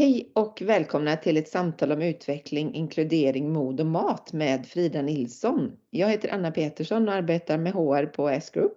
Hej 0.00 0.30
och 0.34 0.62
välkomna 0.62 1.16
till 1.16 1.36
ett 1.36 1.48
samtal 1.48 1.92
om 1.92 2.02
utveckling, 2.02 2.74
inkludering, 2.74 3.52
mod 3.52 3.80
och 3.80 3.86
mat 3.86 4.32
med 4.32 4.66
Frida 4.66 5.02
Nilsson. 5.02 5.72
Jag 5.90 6.08
heter 6.08 6.34
Anna 6.34 6.50
Petersson 6.50 7.08
och 7.08 7.14
arbetar 7.14 7.58
med 7.58 7.72
HR 7.72 8.06
på 8.06 8.28
S-Group. 8.28 8.72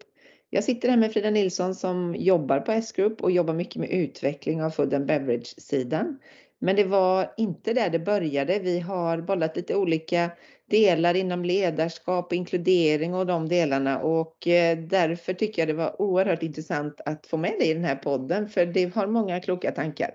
Jag 0.50 0.64
sitter 0.64 0.90
här 0.90 0.98
med 0.98 1.14
Frida 1.14 1.30
Nilsson 1.30 1.76
som 1.76 2.16
jobbar 2.16 2.60
på 2.60 2.72
S-Group 2.72 3.22
och 3.22 3.32
jobbar 3.32 3.54
mycket 3.54 3.76
med 3.76 3.90
utveckling 3.90 4.64
av 4.64 4.70
food 4.70 4.94
and 4.94 5.06
beverage-sidan. 5.06 6.20
Men 6.60 6.76
det 6.76 6.84
var 6.84 7.34
inte 7.38 7.74
där 7.74 7.90
det 7.90 8.00
började. 8.00 8.60
Vi 8.60 8.80
har 8.80 9.18
bollat 9.18 9.56
lite 9.56 9.76
olika 9.76 10.32
delar 10.70 11.14
inom 11.16 11.46
ledarskap 11.46 12.26
och 12.26 12.34
inkludering 12.34 13.14
och 13.14 13.26
de 13.26 13.50
delarna 13.50 14.00
och 14.00 14.48
eh, 14.48 14.78
därför 14.78 15.34
tycker 15.34 15.62
jag 15.62 15.70
det 15.70 15.74
var 15.74 16.02
oerhört 16.02 16.44
intressant 16.44 17.02
att 17.06 17.28
få 17.28 17.38
med 17.38 17.54
dig 17.60 17.70
i 17.70 17.74
den 17.74 17.84
här 17.84 17.96
podden 17.96 18.50
för 18.50 18.66
det 18.66 18.96
har 18.96 19.08
många 19.08 19.40
kloka 19.40 19.72
tankar. 19.72 20.12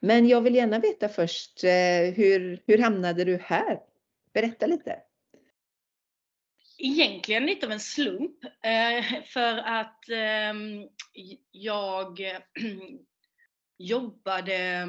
Men 0.00 0.28
jag 0.28 0.40
vill 0.40 0.54
gärna 0.54 0.78
veta 0.78 1.08
först, 1.08 1.64
eh, 1.64 2.14
hur, 2.16 2.62
hur 2.66 2.78
hamnade 2.78 3.24
du 3.24 3.36
här? 3.36 3.80
Berätta 4.32 4.66
lite. 4.66 5.02
Egentligen 6.78 7.46
lite 7.46 7.66
av 7.66 7.72
en 7.72 7.80
slump. 7.80 8.44
Eh, 8.44 9.24
för 9.24 9.58
att 9.58 10.08
ehm, 10.08 10.88
jag 11.50 12.20
jobbade, 13.78 14.86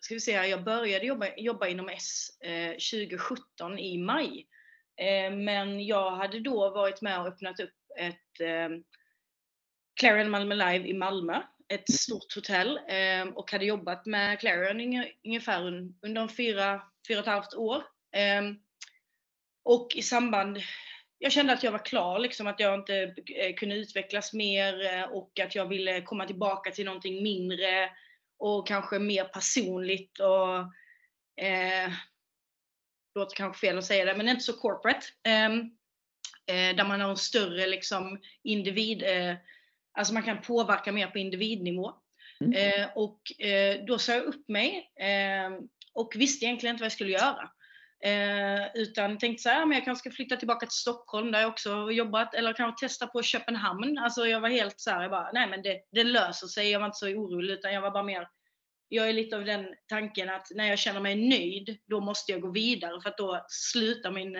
ska 0.00 0.14
vi 0.14 0.20
säga, 0.20 0.46
jag 0.46 0.64
började 0.64 1.06
jobba, 1.06 1.26
jobba 1.36 1.66
inom 1.68 1.88
S 1.88 2.40
eh, 2.40 2.70
2017 2.70 3.78
i 3.78 3.98
maj. 3.98 4.46
Men 5.32 5.86
jag 5.86 6.10
hade 6.10 6.40
då 6.40 6.70
varit 6.70 7.02
med 7.02 7.20
och 7.20 7.26
öppnat 7.26 7.60
upp 7.60 7.74
ett 7.98 8.40
ehm, 8.40 8.84
Clarion 10.00 10.30
Malmö 10.30 10.54
Live 10.54 10.88
i 10.88 10.92
Malmö 10.92 11.42
ett 11.68 11.92
stort 11.92 12.34
hotell 12.34 12.80
eh, 12.88 13.28
och 13.34 13.52
hade 13.52 13.64
jobbat 13.64 14.06
med 14.06 14.40
Clarion 14.40 15.04
ungefär 15.24 15.62
under 16.02 16.28
fyra, 16.28 16.82
fyra 17.08 17.18
och 17.18 17.26
ett 17.26 17.32
halvt 17.32 17.54
år. 17.54 17.82
Eh, 18.12 18.42
och 19.64 19.88
i 19.94 20.02
samband, 20.02 20.58
jag 21.18 21.32
kände 21.32 21.52
att 21.52 21.62
jag 21.62 21.72
var 21.72 21.84
klar, 21.84 22.18
liksom 22.18 22.46
att 22.46 22.60
jag 22.60 22.74
inte 22.74 23.14
eh, 23.36 23.54
kunde 23.54 23.74
utvecklas 23.76 24.32
mer 24.32 24.94
eh, 24.94 25.02
och 25.02 25.40
att 25.40 25.54
jag 25.54 25.66
ville 25.66 26.02
komma 26.02 26.26
tillbaka 26.26 26.70
till 26.70 26.84
någonting 26.84 27.22
mindre 27.22 27.90
och 28.38 28.66
kanske 28.66 28.98
mer 28.98 29.24
personligt 29.24 30.20
och 30.20 30.58
eh, 31.44 31.92
låter 33.14 33.36
kanske 33.36 33.66
fel 33.66 33.78
att 33.78 33.84
säga 33.84 34.04
det, 34.04 34.14
men 34.14 34.28
inte 34.28 34.42
så 34.42 34.52
corporate. 34.52 35.06
Ehm, 35.22 35.60
eh, 36.46 36.76
där 36.76 36.84
man 36.84 37.00
har 37.00 37.10
en 37.10 37.16
större 37.16 37.66
liksom, 37.66 38.20
individ 38.42 39.02
eh, 39.02 39.34
Alltså 39.98 40.14
man 40.14 40.22
kan 40.22 40.42
påverka 40.42 40.92
mer 40.92 41.06
på 41.06 41.18
individnivå. 41.18 41.92
Mm. 42.40 42.52
Eh, 42.52 42.88
och 42.94 43.42
eh, 43.42 43.84
då 43.84 43.98
sa 43.98 44.12
jag 44.12 44.24
upp 44.24 44.48
mig 44.48 44.90
eh, 45.00 45.50
och 45.92 46.12
visste 46.16 46.44
egentligen 46.44 46.74
inte 46.74 46.82
vad 46.82 46.86
jag 46.86 46.92
skulle 46.92 47.12
göra. 47.12 47.50
Eh, 48.04 48.66
utan 48.74 49.18
tänkte 49.18 49.42
så 49.42 49.48
här, 49.48 49.66
men 49.66 49.76
jag 49.76 49.84
kanske 49.84 50.00
ska 50.00 50.16
flytta 50.16 50.36
tillbaka 50.36 50.66
till 50.66 50.76
Stockholm 50.76 51.32
där 51.32 51.40
jag 51.40 51.48
också 51.48 51.74
har 51.74 51.90
jobbat, 51.90 52.34
eller 52.34 52.52
kanske 52.52 52.86
testa 52.86 53.06
på 53.06 53.22
Köpenhamn. 53.22 53.98
Alltså 53.98 54.26
jag 54.26 54.40
var 54.40 54.48
helt 54.48 54.80
så 54.80 54.90
här, 54.90 55.02
jag 55.02 55.10
bara, 55.10 55.30
nej 55.32 55.48
men 55.48 55.62
det, 55.62 55.80
det 55.92 56.04
löser 56.04 56.46
sig, 56.46 56.70
jag 56.70 56.80
var 56.80 56.86
inte 56.86 56.98
så 56.98 57.06
orolig 57.06 57.54
utan 57.54 57.72
jag 57.72 57.80
var 57.80 57.90
bara 57.90 58.02
mer 58.02 58.28
jag 58.88 59.08
är 59.08 59.12
lite 59.12 59.36
av 59.36 59.44
den 59.44 59.66
tanken 59.88 60.28
att 60.28 60.46
när 60.54 60.64
jag 60.64 60.78
känner 60.78 61.00
mig 61.00 61.28
nöjd, 61.28 61.78
då 61.86 62.00
måste 62.00 62.32
jag 62.32 62.40
gå 62.40 62.50
vidare 62.50 63.00
för 63.00 63.08
att 63.08 63.18
då 63.18 63.44
slutar 63.48 64.10
min 64.10 64.36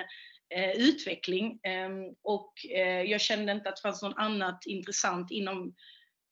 eh, 0.51 0.71
utveckling. 0.71 1.61
Eh, 1.63 1.91
och 2.23 2.53
eh, 2.71 3.03
jag 3.03 3.21
kände 3.21 3.53
inte 3.53 3.69
att 3.69 3.77
det 3.77 3.83
fanns 3.83 4.03
något 4.03 4.19
annat 4.19 4.67
intressant 4.67 5.31
inom 5.31 5.75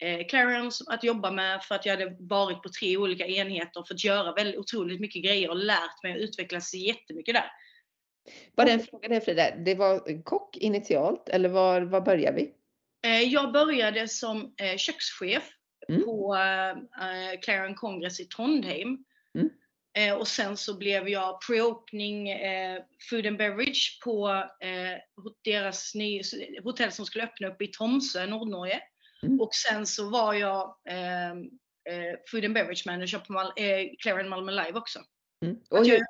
eh, 0.02 0.26
Clarence 0.26 0.84
att 0.88 1.04
jobba 1.04 1.30
med 1.30 1.62
för 1.62 1.74
att 1.74 1.86
jag 1.86 1.96
hade 1.96 2.16
varit 2.20 2.62
på 2.62 2.68
tre 2.68 2.96
olika 2.96 3.26
enheter 3.26 3.80
och 3.80 3.88
fått 3.88 4.04
göra 4.04 4.32
väldigt 4.32 4.56
otroligt 4.56 5.00
mycket 5.00 5.24
grejer 5.24 5.50
och 5.50 5.56
lärt 5.56 6.02
mig 6.02 6.12
att 6.12 6.18
utvecklas 6.18 6.74
jättemycket 6.74 7.34
där. 7.34 7.50
Bara 8.56 8.68
en 8.68 8.80
fråga 8.80 9.08
där 9.08 9.20
Frida, 9.20 9.56
det 9.56 9.74
var 9.74 10.22
kock 10.24 10.56
initialt 10.56 11.28
eller 11.28 11.48
var, 11.48 11.80
var 11.80 12.00
började 12.00 12.36
vi? 12.36 12.52
Eh, 13.06 13.22
jag 13.22 13.52
började 13.52 14.08
som 14.08 14.54
eh, 14.62 14.76
kökschef 14.76 15.50
mm. 15.88 16.04
på 16.04 16.36
Clarion 17.42 17.74
Congress 17.74 18.20
i 18.20 18.24
Trondheim. 18.24 19.04
Mm. 19.34 19.50
Eh, 19.96 20.14
och 20.14 20.28
sen 20.28 20.56
så 20.56 20.78
blev 20.78 21.08
jag 21.08 21.38
pre-opening 21.42 22.30
eh, 22.30 22.82
food 23.10 23.26
and 23.26 23.38
beverage 23.38 24.00
på 24.04 24.28
eh, 24.60 25.24
deras 25.44 25.94
ny, 25.94 26.22
hotell 26.64 26.92
som 26.92 27.06
skulle 27.06 27.24
öppna 27.24 27.48
upp 27.48 27.62
i 27.62 27.66
Tromsö, 27.66 28.26
Nordnorge. 28.26 28.80
Mm. 29.22 29.40
Och 29.40 29.54
sen 29.54 29.86
så 29.86 30.10
var 30.10 30.34
jag 30.34 30.76
ehm, 30.88 31.38
eh, 31.88 32.18
food 32.30 32.44
and 32.44 32.54
beverage 32.54 32.86
manager 32.86 33.18
på 33.18 33.32
Mal 33.32 33.46
eh, 33.56 33.90
Clarion 33.98 34.28
Malmö 34.28 34.52
Live 34.52 34.78
också. 34.78 34.98
Mm. 35.44 35.56
Och 35.70 35.86
hur, 35.86 36.00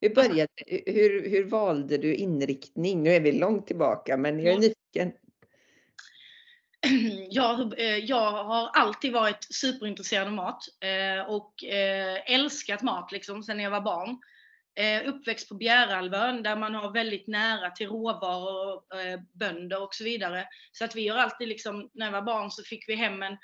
hur, 0.00 0.14
började, 0.14 0.48
hur, 0.86 1.30
hur 1.30 1.44
valde 1.44 1.98
du 1.98 2.14
inriktning? 2.14 3.02
Nu 3.02 3.10
är 3.10 3.20
vi 3.20 3.32
långt 3.32 3.66
tillbaka 3.66 4.16
men 4.16 4.40
jag 4.40 4.54
är 4.54 4.58
nyfiken. 4.58 5.12
jag, 7.30 7.80
eh, 7.80 7.96
jag 7.96 8.44
har 8.44 8.68
alltid 8.68 9.12
varit 9.12 9.46
superintresserad 9.50 10.26
av 10.26 10.32
mat 10.32 10.64
eh, 10.80 11.30
och 11.30 11.64
eh, 11.64 12.34
älskat 12.34 12.82
mat 12.82 13.12
liksom 13.12 13.42
sedan 13.42 13.60
jag 13.60 13.70
var 13.70 13.80
barn. 13.80 14.18
Uppväxt 15.04 15.48
på 15.48 15.54
Bjärehalvön 15.54 16.42
där 16.42 16.56
man 16.56 16.74
har 16.74 16.92
väldigt 16.92 17.26
nära 17.26 17.70
till 17.70 17.88
råvaror, 17.88 18.82
bönder 19.38 19.82
och 19.82 19.94
så 19.94 20.04
vidare. 20.04 20.46
Så 20.72 20.84
att 20.84 20.96
vi 20.96 21.08
har 21.08 21.18
alltid 21.18 21.48
liksom, 21.48 21.90
när 21.94 22.06
jag 22.06 22.12
var 22.12 22.22
barn 22.22 22.50
så 22.50 22.62
fick 22.62 22.88
vi 22.88 22.94
hem 22.94 23.22
en 23.22 23.36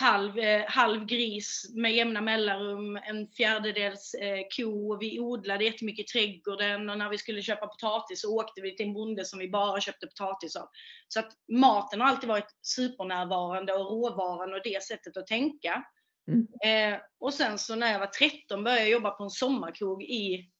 halv, 0.00 0.38
eh, 0.38 0.64
halv 0.66 1.06
gris 1.06 1.70
med 1.74 1.94
jämna 1.94 2.20
mellanrum, 2.20 2.96
en 2.96 3.28
fjärdedels 3.28 4.14
eh, 4.14 4.40
ko. 4.56 4.96
Vi 4.96 5.20
odlade 5.20 5.64
jättemycket 5.64 6.04
i 6.04 6.08
trädgården 6.12 6.90
och 6.90 6.98
när 6.98 7.08
vi 7.08 7.18
skulle 7.18 7.42
köpa 7.42 7.66
potatis 7.66 8.20
så 8.20 8.36
åkte 8.36 8.60
vi 8.60 8.76
till 8.76 8.86
en 8.86 8.94
bonde 8.94 9.24
som 9.24 9.38
vi 9.38 9.48
bara 9.48 9.80
köpte 9.80 10.06
potatis 10.06 10.56
av. 10.56 10.68
Så 11.08 11.20
att 11.20 11.32
maten 11.52 12.00
har 12.00 12.08
alltid 12.08 12.28
varit 12.28 12.56
supernärvarande 12.62 13.72
och 13.72 13.90
råvaran 13.90 14.54
och 14.54 14.60
det 14.64 14.82
sättet 14.82 15.16
att 15.16 15.26
tänka. 15.26 15.84
Mm. 16.28 16.46
Eh, 16.94 17.00
och 17.20 17.34
sen 17.34 17.58
så 17.58 17.74
när 17.74 17.92
jag 17.92 17.98
var 17.98 18.06
13 18.06 18.64
började 18.64 18.82
jag 18.82 18.90
jobba 18.90 19.10
på 19.10 19.24
en 19.24 19.30
sommarkrog 19.30 20.02
i 20.02 20.50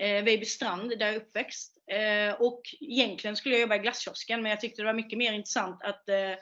eh, 0.00 0.24
Vejbystrand 0.24 0.90
där 0.90 1.06
jag 1.06 1.14
är 1.14 1.20
uppväxt. 1.20 1.78
Eh, 1.90 2.40
och 2.40 2.62
egentligen 2.80 3.36
skulle 3.36 3.54
jag 3.54 3.62
jobba 3.62 3.76
i 3.76 3.78
glasskiosken 3.78 4.42
men 4.42 4.50
jag 4.50 4.60
tyckte 4.60 4.82
det 4.82 4.86
var 4.86 4.94
mycket 4.94 5.18
mer 5.18 5.32
intressant 5.32 5.82
att 5.82 6.08
eh, 6.08 6.34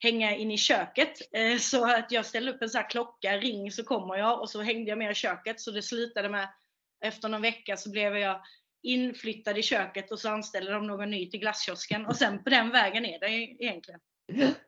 hänga 0.00 0.36
in 0.36 0.50
i 0.50 0.58
köket. 0.58 1.12
Eh, 1.32 1.58
så 1.58 1.90
att 1.90 2.12
jag 2.12 2.26
ställde 2.26 2.52
upp 2.52 2.62
en 2.62 2.70
sån 2.70 2.80
här 2.80 2.90
klocka, 2.90 3.38
ring 3.38 3.72
så 3.72 3.84
kommer 3.84 4.16
jag 4.16 4.40
och 4.40 4.50
så 4.50 4.62
hängde 4.62 4.88
jag 4.88 4.98
med 4.98 5.10
i 5.10 5.14
köket. 5.14 5.60
Så 5.60 5.70
det 5.70 5.82
slutade 5.82 6.28
med, 6.28 6.48
efter 7.04 7.28
någon 7.28 7.42
vecka 7.42 7.76
så 7.76 7.90
blev 7.90 8.16
jag 8.16 8.40
inflyttad 8.82 9.58
i 9.58 9.62
köket 9.62 10.10
och 10.10 10.18
så 10.18 10.28
anställde 10.28 10.72
de 10.72 10.86
någon 10.86 11.10
ny 11.10 11.30
till 11.30 11.40
glasskiosken 11.40 12.06
och 12.06 12.16
sen 12.16 12.44
på 12.44 12.50
den 12.50 12.70
vägen 12.70 13.04
är 13.04 13.20
det 13.20 13.30
egentligen. 13.30 14.00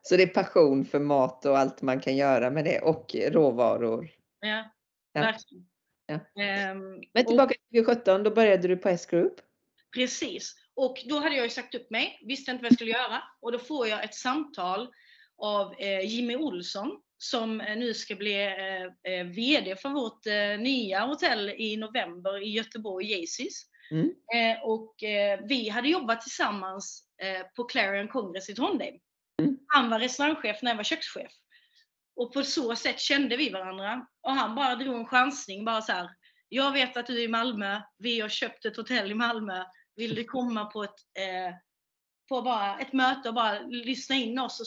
Så 0.02 0.16
det 0.16 0.22
är 0.22 0.26
passion 0.26 0.84
för 0.84 0.98
mat 0.98 1.44
och 1.44 1.58
allt 1.58 1.82
man 1.82 2.00
kan 2.00 2.16
göra 2.16 2.50
med 2.50 2.64
det 2.64 2.80
och 2.80 3.14
råvaror? 3.14 4.10
Ja, 4.40 4.70
ja. 5.12 5.20
verkligen. 5.20 5.66
Ja. 6.06 6.14
Um, 6.72 7.02
Men 7.14 7.26
tillbaka 7.26 7.54
till 7.54 7.84
2017, 7.84 8.22
då 8.22 8.30
började 8.30 8.68
du 8.68 8.76
på 8.76 8.88
S-Group? 8.88 9.34
Precis. 9.94 10.54
Och 10.74 11.02
då 11.08 11.18
hade 11.18 11.36
jag 11.36 11.44
ju 11.44 11.50
sagt 11.50 11.74
upp 11.74 11.90
mig, 11.90 12.20
visste 12.26 12.50
inte 12.50 12.62
vad 12.62 12.70
jag 12.70 12.76
skulle 12.76 12.90
göra. 12.90 13.22
Och 13.40 13.52
då 13.52 13.58
får 13.58 13.88
jag 13.88 14.04
ett 14.04 14.14
samtal 14.14 14.88
av 15.38 15.74
eh, 15.78 16.00
Jimmy 16.00 16.36
Olsson 16.36 17.00
som 17.18 17.60
eh, 17.60 17.76
nu 17.76 17.94
ska 17.94 18.14
bli 18.14 18.42
eh, 19.02 19.24
VD 19.24 19.76
för 19.76 19.88
vårt 19.88 20.24
nya 20.60 21.00
hotell 21.00 21.48
i 21.48 21.76
november 21.76 22.42
i 22.42 22.50
Göteborg, 22.50 23.12
Jaycees. 23.12 23.66
Mm. 23.90 24.12
Och 24.62 24.94
vi 25.48 25.68
hade 25.68 25.88
jobbat 25.88 26.20
tillsammans 26.20 27.04
på 27.56 27.64
Clarion 27.64 28.08
Congress 28.08 28.50
i 28.50 28.54
Trondheim. 28.54 29.00
Mm. 29.40 29.58
Han 29.66 29.90
var 29.90 29.98
restaurangchef 29.98 30.62
när 30.62 30.70
jag 30.70 30.76
var 30.76 30.84
kökschef. 30.84 31.32
Och 32.16 32.32
på 32.32 32.42
så 32.42 32.76
sätt 32.76 33.00
kände 33.00 33.36
vi 33.36 33.50
varandra. 33.50 34.06
Och 34.22 34.32
han 34.32 34.54
bara 34.54 34.76
drog 34.76 34.96
en 34.96 35.06
chansning, 35.06 35.64
bara 35.64 35.82
så 35.82 35.92
här. 35.92 36.10
Jag 36.48 36.72
vet 36.72 36.96
att 36.96 37.06
du 37.06 37.18
är 37.18 37.24
i 37.24 37.28
Malmö, 37.28 37.80
vi 37.98 38.20
har 38.20 38.28
köpt 38.28 38.64
ett 38.64 38.76
hotell 38.76 39.10
i 39.10 39.14
Malmö. 39.14 39.64
Vill 39.96 40.14
du 40.14 40.24
komma 40.24 40.64
på 40.64 40.82
ett, 40.82 41.00
eh, 41.18 41.54
på 42.28 42.42
bara 42.42 42.78
ett 42.78 42.92
möte 42.92 43.28
och 43.28 43.34
bara 43.34 43.60
lyssna 43.60 44.16
in 44.16 44.38
oss 44.38 44.60
och 44.60 44.66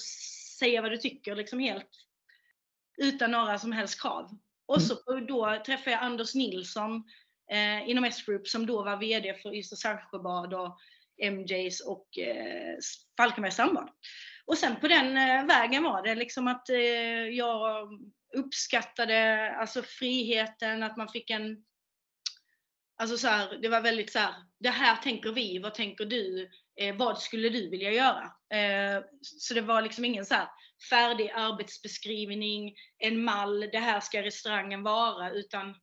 säga 0.59 0.81
vad 0.81 0.91
du 0.91 0.97
tycker 0.97 1.35
liksom 1.35 1.59
helt 1.59 1.89
utan 2.97 3.31
några 3.31 3.59
som 3.59 3.71
helst 3.71 4.01
krav. 4.01 4.29
Och 4.65 4.81
så 4.81 5.11
mm. 5.11 5.25
då 5.27 5.61
träffade 5.65 5.91
jag 5.91 6.03
Anders 6.03 6.35
Nilsson 6.35 7.03
eh, 7.51 7.89
inom 7.89 8.03
S-Group 8.03 8.47
som 8.47 8.65
då 8.65 8.83
var 8.83 8.97
VD 8.97 9.33
för 9.33 9.55
Ystad 9.55 9.75
Sandsjöbad 9.75 10.53
och 10.53 10.77
MJs 11.31 11.81
och 11.81 12.17
eh, 12.17 12.77
Falkenbergs 13.17 13.53
Strandbad. 13.53 13.89
Och 14.45 14.57
sen 14.57 14.75
på 14.75 14.87
den 14.87 15.17
eh, 15.17 15.45
vägen 15.45 15.83
var 15.83 16.03
det 16.03 16.15
liksom 16.15 16.47
att 16.47 16.69
eh, 16.69 16.77
jag 17.29 17.89
uppskattade 18.35 19.51
alltså 19.55 19.81
friheten, 19.81 20.83
att 20.83 20.97
man 20.97 21.09
fick 21.09 21.29
en 21.29 21.65
Alltså 22.97 23.17
så 23.17 23.27
här, 23.27 23.57
det 23.61 23.69
var 23.69 23.81
väldigt 23.81 24.11
så 24.11 24.19
här, 24.19 24.33
det 24.59 24.69
här 24.69 24.95
tänker 24.95 25.31
vi, 25.31 25.59
vad 25.59 25.73
tänker 25.73 26.05
du? 26.05 26.49
Eh, 26.79 26.95
vad 26.95 27.19
skulle 27.19 27.49
du 27.49 27.69
vilja 27.69 27.91
göra? 27.91 28.23
Eh, 28.59 29.03
så 29.21 29.53
det 29.53 29.61
var 29.61 29.81
liksom 29.81 30.05
ingen 30.05 30.25
så 30.25 30.35
färdig 30.89 31.29
arbetsbeskrivning, 31.29 32.75
en 32.97 33.23
mall, 33.23 33.59
det 33.59 33.79
här 33.79 33.99
ska 33.99 34.23
restaurangen 34.23 34.83
vara, 34.83 35.31
utan 35.31 35.75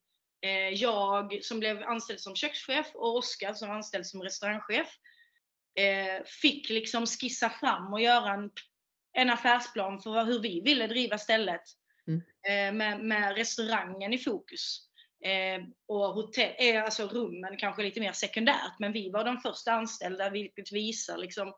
Eh, 0.42 0.68
jag 0.68 1.44
som 1.44 1.60
blev 1.60 1.82
anställd 1.82 2.20
som 2.20 2.36
kökschef 2.36 2.90
och 2.94 3.16
Oskar 3.16 3.54
som 3.54 3.68
var 3.68 3.76
anställd 3.76 4.06
som 4.06 4.22
restaurangchef 4.22 4.88
eh, 5.78 6.24
fick 6.42 6.70
liksom 6.70 7.06
skissa 7.06 7.50
fram 7.50 7.92
och 7.92 8.00
göra 8.00 8.32
en, 8.32 8.50
en 9.12 9.30
affärsplan 9.30 10.00
för 10.00 10.24
hur 10.24 10.40
vi 10.40 10.60
ville 10.60 10.86
driva 10.86 11.18
stället. 11.18 11.62
Mm. 12.06 12.76
Med, 12.76 13.00
med, 13.00 13.36
restaurangen 13.36 14.12
i 14.12 14.18
fokus. 14.18 14.88
Och 15.88 15.98
hotell, 15.98 16.76
alltså 16.76 17.06
rummen 17.06 17.56
kanske 17.56 17.82
lite 17.82 18.00
mer 18.00 18.12
sekundärt, 18.12 18.78
men 18.78 18.92
vi 18.92 19.10
var 19.10 19.24
de 19.24 19.40
första 19.40 19.72
anställda 19.72 20.30
vilket 20.30 20.72
visar 20.72 21.18
liksom 21.18 21.52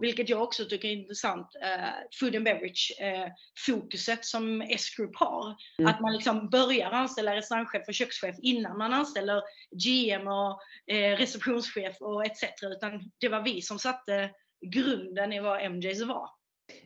vilket 0.00 0.28
jag 0.28 0.42
också 0.42 0.64
tycker 0.64 0.88
är 0.88 0.92
intressant, 0.92 1.48
eh, 1.62 1.88
food 2.20 2.36
and 2.36 2.44
beverage 2.44 2.92
eh, 3.00 3.28
fokuset 3.66 4.24
som 4.24 4.62
S-Group 4.62 5.16
har. 5.16 5.56
Mm. 5.78 5.94
Att 5.94 6.00
man 6.00 6.12
liksom 6.12 6.50
börjar 6.50 6.90
anställa 6.90 7.36
restaurangchef 7.36 7.88
och 7.88 7.94
kökschef 7.94 8.36
innan 8.42 8.78
man 8.78 8.92
anställer 8.92 9.42
GM 9.76 10.28
och 10.28 10.60
eh, 10.94 11.16
receptionschef 11.16 11.96
och 12.00 12.26
etc. 12.26 12.44
Utan 12.62 13.10
det 13.18 13.28
var 13.28 13.42
vi 13.42 13.62
som 13.62 13.78
satte 13.78 14.30
grunden 14.66 15.32
i 15.32 15.40
vad 15.40 15.70
MJs 15.72 16.02
var. 16.02 16.28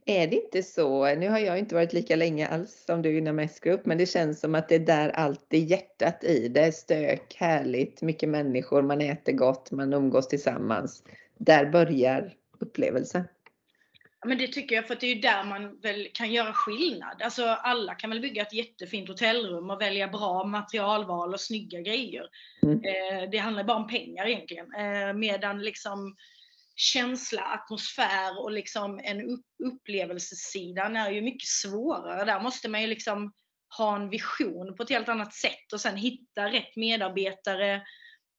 Är 0.05 0.27
det 0.27 0.37
inte 0.37 0.63
så, 0.63 1.15
nu 1.15 1.29
har 1.29 1.39
jag 1.39 1.59
inte 1.59 1.75
varit 1.75 1.93
lika 1.93 2.17
länge 2.17 2.47
alls 2.47 2.85
som 2.87 3.03
du 3.03 3.19
inom 3.19 3.39
S-Group, 3.39 3.87
men 3.87 3.99
det 3.99 4.07
känns 4.07 4.41
som 4.41 4.55
att 4.55 4.69
det 4.69 4.75
är 4.75 4.79
där 4.79 5.09
allt 5.09 5.55
är 5.55 5.59
hjärtat 5.59 6.25
i 6.25 6.49
det. 6.49 6.73
Stök, 6.73 7.35
härligt, 7.37 8.03
mycket 8.03 8.29
människor, 8.29 8.83
man 8.83 9.01
äter 9.01 9.33
gott, 9.33 9.71
man 9.71 9.93
umgås 9.93 10.29
tillsammans. 10.29 11.03
Där 11.39 11.67
börjar 11.67 12.35
upplevelse. 12.59 13.25
Ja, 14.21 14.29
men 14.29 14.39
det 14.39 14.47
tycker 14.47 14.77
jag, 14.77 14.87
för 14.87 14.95
att 14.95 15.01
det 15.01 15.07
är 15.07 15.15
ju 15.15 15.21
där 15.21 15.45
man 15.45 15.81
väl 15.81 16.09
kan 16.13 16.33
göra 16.33 16.53
skillnad. 16.53 17.23
Alltså 17.23 17.45
alla 17.45 17.95
kan 17.95 18.11
väl 18.11 18.21
bygga 18.21 18.43
ett 18.43 18.53
jättefint 18.53 19.09
hotellrum 19.09 19.71
och 19.71 19.81
välja 19.81 20.09
bra 20.09 20.45
materialval 20.45 21.35
och 21.35 21.41
snygga 21.41 21.81
grejer. 21.81 22.27
Mm. 22.63 22.79
Eh, 22.79 23.31
det 23.31 23.39
handlar 23.39 23.65
bara 23.65 23.77
om 23.77 23.89
pengar 23.89 24.27
egentligen. 24.27 24.75
Eh, 24.75 25.13
medan 25.15 25.63
liksom 25.63 26.17
känsla, 26.77 27.43
atmosfär 27.43 28.41
och 28.41 28.53
liksom 28.53 29.01
en 29.05 29.21
upp 29.31 29.45
upplevelsesidan 29.65 30.97
är 30.97 31.11
ju 31.11 31.23
mycket 31.23 31.49
svårare. 31.49 32.25
Där 32.25 32.41
måste 32.41 32.69
man 32.69 32.83
ju 32.83 32.87
liksom 32.87 33.33
ha 33.79 33.97
en 33.97 34.11
vision 34.11 34.77
på 34.77 34.83
ett 34.83 34.91
helt 34.91 35.09
annat 35.09 35.35
sätt 35.35 35.73
och 35.73 35.81
sen 35.81 35.97
hitta 35.97 36.47
rätt 36.47 36.77
medarbetare 36.77 37.83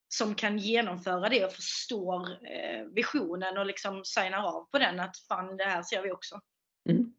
som 0.08 0.36
kan 0.36 0.58
genomföra 0.58 1.30
det 1.30 1.46
och 1.46 1.52
förstår 1.52 2.30
eh, 2.32 2.86
visionen 2.96 3.58
och 3.58 3.66
liksom 3.66 4.06
signar 4.06 4.44
av 4.44 4.66
på 4.72 4.80
den 4.80 5.00
att 5.00 5.18
fan 5.28 5.58
det 5.58 5.64
här 5.64 5.84
ser 5.84 6.02
vi 6.02 6.12
också. 6.12 6.42
Mm. 6.90 7.14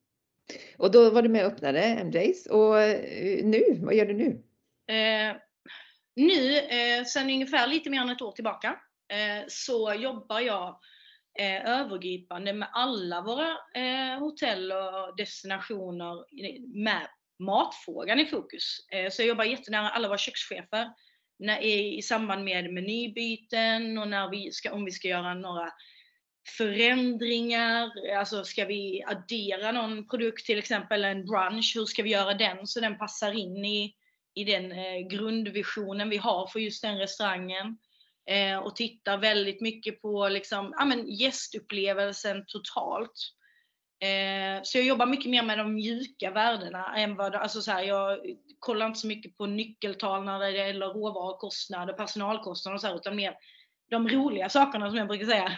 Och 0.76 0.90
då 0.90 1.10
var 1.10 1.22
du 1.22 1.28
med 1.28 1.46
och 1.46 1.52
öppnade 1.52 2.04
MJs 2.04 2.46
och 2.46 2.80
eh, 2.82 3.44
nu, 3.44 3.78
vad 3.82 3.94
gör 3.94 4.06
du 4.06 4.14
nu? 4.14 4.42
Eh, 4.94 5.36
nu, 6.16 6.58
eh, 6.58 7.04
sen 7.04 7.30
ungefär 7.30 7.66
lite 7.66 7.90
mer 7.90 8.00
än 8.00 8.10
ett 8.10 8.22
år 8.22 8.32
tillbaka, 8.32 8.80
eh, 9.08 9.44
så 9.48 9.94
jobbar 9.94 10.40
jag 10.40 10.80
eh, 11.38 11.80
övergripande 11.80 12.52
med 12.52 12.68
alla 12.72 13.22
våra 13.22 13.50
eh, 13.74 14.18
hotell 14.18 14.72
och 14.72 15.16
destinationer 15.16 16.24
med 16.82 17.08
matfrågan 17.38 18.20
i 18.20 18.26
fokus. 18.26 18.86
Eh, 18.92 19.10
så 19.10 19.22
jag 19.22 19.28
jobbar 19.28 19.44
jättenära 19.44 19.90
alla 19.90 20.08
våra 20.08 20.18
kökschefer 20.18 20.90
när, 21.38 21.60
i, 21.60 21.98
i 21.98 22.02
samband 22.02 22.44
med 22.44 22.72
menybyten 22.72 23.98
och 23.98 24.08
när 24.08 24.30
vi 24.30 24.52
ska, 24.52 24.72
om 24.72 24.84
vi 24.84 24.90
ska 24.90 25.08
göra 25.08 25.34
några 25.34 25.72
förändringar, 26.56 27.90
alltså 28.18 28.44
ska 28.44 28.64
vi 28.64 29.04
addera 29.06 29.72
någon 29.72 30.08
produkt, 30.08 30.46
till 30.46 30.58
exempel 30.58 31.04
en 31.04 31.26
brunch, 31.26 31.72
hur 31.74 31.84
ska 31.84 32.02
vi 32.02 32.10
göra 32.10 32.34
den 32.34 32.66
så 32.66 32.80
den 32.80 32.98
passar 32.98 33.32
in 33.32 33.64
i, 33.64 33.94
i 34.34 34.44
den 34.44 34.72
eh, 34.72 35.08
grundvisionen 35.10 36.08
vi 36.08 36.16
har 36.16 36.46
för 36.46 36.60
just 36.60 36.82
den 36.82 36.98
restaurangen. 36.98 37.78
Eh, 38.28 38.58
och 38.58 38.76
tittar 38.76 39.18
väldigt 39.18 39.60
mycket 39.60 40.02
på 40.02 40.28
liksom, 40.28 40.74
ja, 40.78 40.84
men 40.84 41.06
gästupplevelsen 41.08 42.44
totalt. 42.46 43.12
Eh, 44.00 44.62
så 44.62 44.78
jag 44.78 44.84
jobbar 44.86 45.06
mycket 45.06 45.30
mer 45.30 45.42
med 45.42 45.58
de 45.58 45.74
mjuka 45.74 46.30
värdena 46.30 46.96
än 46.96 47.16
vad, 47.16 47.34
alltså 47.34 47.62
så 47.62 47.72
här, 47.72 47.82
jag 47.82 48.18
kollar 48.58 48.86
inte 48.86 48.98
så 48.98 49.06
mycket 49.06 49.36
på 49.36 49.46
nyckeltal 49.46 50.24
när 50.24 50.38
det 50.38 50.50
gäller 50.50 50.86
råvarukostnader, 50.86 51.92
personalkostnader 51.92 52.74
och 52.74 52.80
så 52.80 52.86
här, 52.86 52.96
utan 52.96 53.16
mer 53.16 53.34
de 53.90 54.08
roliga 54.08 54.48
sakerna 54.48 54.88
som 54.88 54.98
jag 54.98 55.08
brukar 55.08 55.26
säga. 55.26 55.52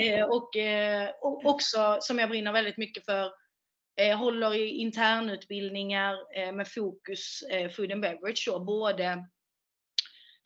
eh, 0.00 0.24
och, 0.24 0.56
eh, 0.56 1.10
och 1.22 1.46
också 1.46 1.98
som 2.00 2.18
jag 2.18 2.28
brinner 2.28 2.52
väldigt 2.52 2.76
mycket 2.76 3.04
för, 3.04 3.32
eh, 4.00 4.18
håller 4.18 4.54
i 4.54 4.68
internutbildningar 4.68 6.16
eh, 6.38 6.52
med 6.52 6.68
fokus 6.68 7.42
eh, 7.50 7.70
food 7.70 7.92
and 7.92 8.02
beverage 8.02 8.44
då, 8.46 8.64
både 8.64 9.26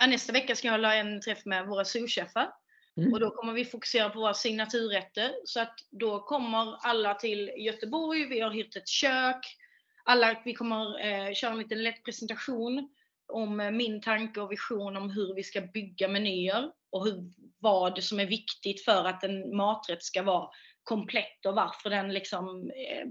ja, 0.01 0.07
nästa 0.07 0.33
vecka 0.33 0.57
ska 0.57 0.69
jag 0.69 0.73
hålla 0.73 0.95
en 0.95 1.21
träff 1.21 1.45
med 1.45 1.67
våra 1.67 1.85
souschefar 1.85 2.53
Mm. 2.97 3.13
Och 3.13 3.21
då 3.21 3.31
kommer 3.31 3.53
vi 3.53 3.65
fokusera 3.65 4.11
på 4.11 4.21
våra 4.21 4.35
signaturrätter. 4.35 5.33
Så 5.45 5.61
att 5.61 5.75
då 5.91 6.21
kommer 6.21 6.77
alla 6.81 7.15
till 7.15 7.51
Göteborg, 7.57 8.27
vi 8.27 8.41
har 8.41 8.51
hyrt 8.51 8.77
ett 8.77 8.89
kök. 8.89 9.57
Alla, 10.05 10.43
vi 10.45 10.55
kommer 10.55 11.07
eh, 11.07 11.35
köra 11.35 11.53
en 11.53 11.59
liten 11.59 11.83
lätt 11.83 12.05
presentation 12.05 12.89
om 13.33 13.61
eh, 13.61 13.71
min 13.71 14.01
tanke 14.01 14.41
och 14.41 14.53
vision 14.53 14.97
om 14.97 15.11
hur 15.11 15.35
vi 15.35 15.43
ska 15.43 15.61
bygga 15.61 16.09
menyer 16.09 16.71
och 16.91 17.05
hur, 17.05 17.33
vad 17.59 18.03
som 18.03 18.21
är 18.21 18.27
viktigt 18.27 18.85
för 18.85 19.05
att 19.05 19.25
en 19.25 19.57
maträtt 19.57 20.03
ska 20.03 20.23
vara 20.23 20.49
komplett 20.83 21.47
och 21.47 21.55
varför 21.55 21.91
den 21.91 22.13
liksom 22.13 22.71
eh, 22.71 23.07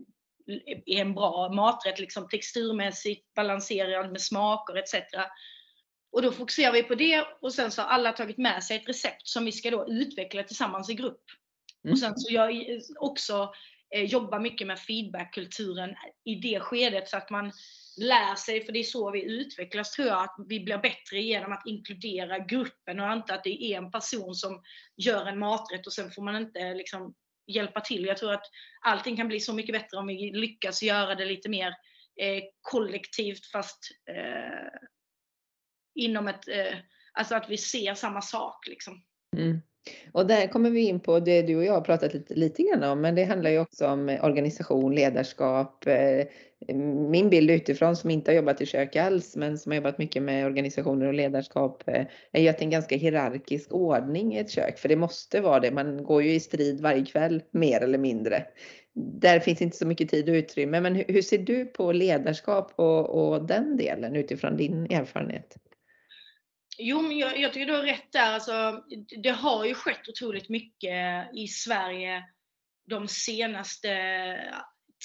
är 0.86 1.02
en 1.02 1.14
bra 1.14 1.50
maträtt, 1.54 2.00
liksom 2.00 2.28
texturmässigt 2.28 3.34
balanserad 3.34 4.12
med 4.12 4.22
smaker 4.22 4.76
etc. 4.78 4.94
Och 6.12 6.22
då 6.22 6.32
fokuserar 6.32 6.74
vi 6.74 6.84
på 6.84 6.96
det 6.96 7.26
och 7.42 7.54
sen 7.54 7.72
så 7.72 7.82
har 7.82 7.90
alla 7.90 8.12
tagit 8.12 8.38
med 8.38 8.64
sig 8.64 8.78
ett 8.78 8.90
recept 8.90 9.28
som 9.28 9.46
vi 9.46 9.52
ska 9.52 9.72
då 9.72 9.88
utveckla 9.88 10.44
tillsammans 10.44 10.90
i 10.90 10.94
grupp. 10.94 11.24
Mm. 11.84 11.92
Och 11.92 12.00
sen 12.00 12.18
så 12.18 12.34
jag 12.34 12.52
också 13.00 13.54
eh, 13.96 14.04
jobbar 14.04 14.40
mycket 14.40 14.68
med 14.68 14.80
feedbackkulturen 14.80 15.96
i 16.26 16.36
det 16.36 16.60
skedet 16.60 17.10
så 17.10 17.18
att 17.18 17.30
man 17.30 17.52
lär 17.98 18.36
sig, 18.36 18.66
för 18.66 18.74
det 18.74 18.80
är 18.80 18.84
så 18.84 19.12
vi 19.12 19.24
utvecklas 19.24 19.92
tror 19.92 20.08
jag, 20.08 20.24
att 20.24 20.36
vi 20.48 20.60
blir 20.60 20.78
bättre 20.78 21.20
genom 21.20 21.52
att 21.52 21.66
inkludera 21.66 22.40
gruppen 22.40 23.00
och 23.00 23.14
inte 23.14 23.34
att 23.34 23.44
det 23.44 23.64
är 23.64 23.78
en 23.78 23.92
person 23.92 24.36
som 24.36 24.64
gör 24.98 25.26
en 25.26 25.40
maträtt 25.40 25.88
och 25.88 25.94
sen 25.94 26.12
får 26.12 26.22
man 26.22 26.36
inte 26.36 26.74
liksom 26.74 27.14
hjälpa 27.48 27.82
till. 27.82 28.06
Jag 28.06 28.18
tror 28.18 28.34
att 28.34 28.46
allting 28.86 29.18
kan 29.18 29.28
bli 29.28 29.40
så 29.40 29.54
mycket 29.54 29.74
bättre 29.74 29.98
om 29.98 30.08
vi 30.08 30.32
lyckas 30.32 30.84
göra 30.84 31.16
det 31.16 31.26
lite 31.26 31.50
mer 31.50 31.68
eh, 32.22 32.44
kollektivt 32.62 33.46
fast 33.46 33.80
eh, 34.10 34.90
inom 36.00 36.28
ett, 36.28 36.48
eh, 36.48 36.78
alltså 37.14 37.36
att 37.36 37.50
vi 37.50 37.58
ser 37.58 37.94
samma 37.94 38.22
sak 38.22 38.68
liksom. 38.68 39.02
Mm. 39.38 39.62
Och 40.12 40.28
där 40.28 40.48
kommer 40.48 40.70
vi 40.70 40.82
in 40.82 41.00
på 41.00 41.20
det 41.20 41.42
du 41.42 41.56
och 41.56 41.66
jag 41.66 41.74
har 41.74 41.82
pratat 41.82 42.14
lite, 42.14 42.34
lite 42.34 42.64
grann 42.64 42.84
om, 42.84 43.02
men 43.02 43.16
det 43.16 43.24
handlar 43.24 43.50
ju 43.50 43.60
också 43.60 43.88
om 43.88 44.10
eh, 44.10 44.26
organisation, 44.26 44.96
ledarskap. 44.96 45.88
Eh, 45.88 46.28
min 47.10 47.30
bild 47.30 47.52
utifrån 47.52 47.96
som 47.96 48.10
inte 48.10 48.32
har 48.32 48.36
jobbat 48.36 48.62
i 48.62 48.66
kök 48.66 48.96
alls, 48.96 49.36
men 49.36 49.58
som 49.58 49.72
har 49.72 49.76
jobbat 49.76 49.98
mycket 49.98 50.24
med 50.24 50.46
organisationer 50.46 51.06
och 51.06 51.14
ledarskap, 51.14 51.84
eh, 51.88 52.06
är 52.32 52.42
ju 52.42 52.48
att 52.48 52.58
det 52.58 52.62
är 52.62 52.66
en 52.66 52.72
ganska 52.72 52.96
hierarkisk 52.96 53.74
ordning 53.74 54.36
i 54.36 54.40
ett 54.40 54.52
kök, 54.52 54.80
för 54.80 54.90
det 54.90 54.96
måste 54.96 55.42
vara 55.42 55.60
det. 55.60 55.72
Man 55.72 56.04
går 56.04 56.24
ju 56.24 56.34
i 56.34 56.40
strid 56.40 56.82
varje 56.82 57.06
kväll, 57.06 57.44
mer 57.52 57.82
eller 57.82 57.98
mindre. 57.98 58.46
Där 58.96 59.40
finns 59.40 59.62
inte 59.62 59.78
så 59.78 59.88
mycket 59.88 60.10
tid 60.10 60.30
och 60.30 60.34
utrymme, 60.34 60.82
men 60.82 60.96
hur, 60.96 61.22
ser 61.22 61.38
du 61.38 61.66
på 61.66 61.92
ledarskap 61.92 62.72
och, 62.76 63.10
och 63.10 63.46
den 63.46 63.78
delen 63.78 64.16
utifrån 64.16 64.58
din 64.58 64.86
erfarenhet? 64.86 65.58
Jo, 66.82 67.02
men 67.02 67.18
jag, 67.18 67.40
jag 67.40 67.54
tycker 67.54 67.66
du 67.66 67.74
har 67.74 67.84
rätt 67.84 68.12
där. 68.12 68.34
Alltså, 68.34 68.84
det 69.24 69.30
har 69.30 69.66
ju 69.66 69.74
skett 69.74 70.10
otroligt 70.10 70.50
mycket 70.50 71.30
i 71.36 71.48
Sverige 71.48 72.24
de 72.90 73.08
senaste 73.08 73.90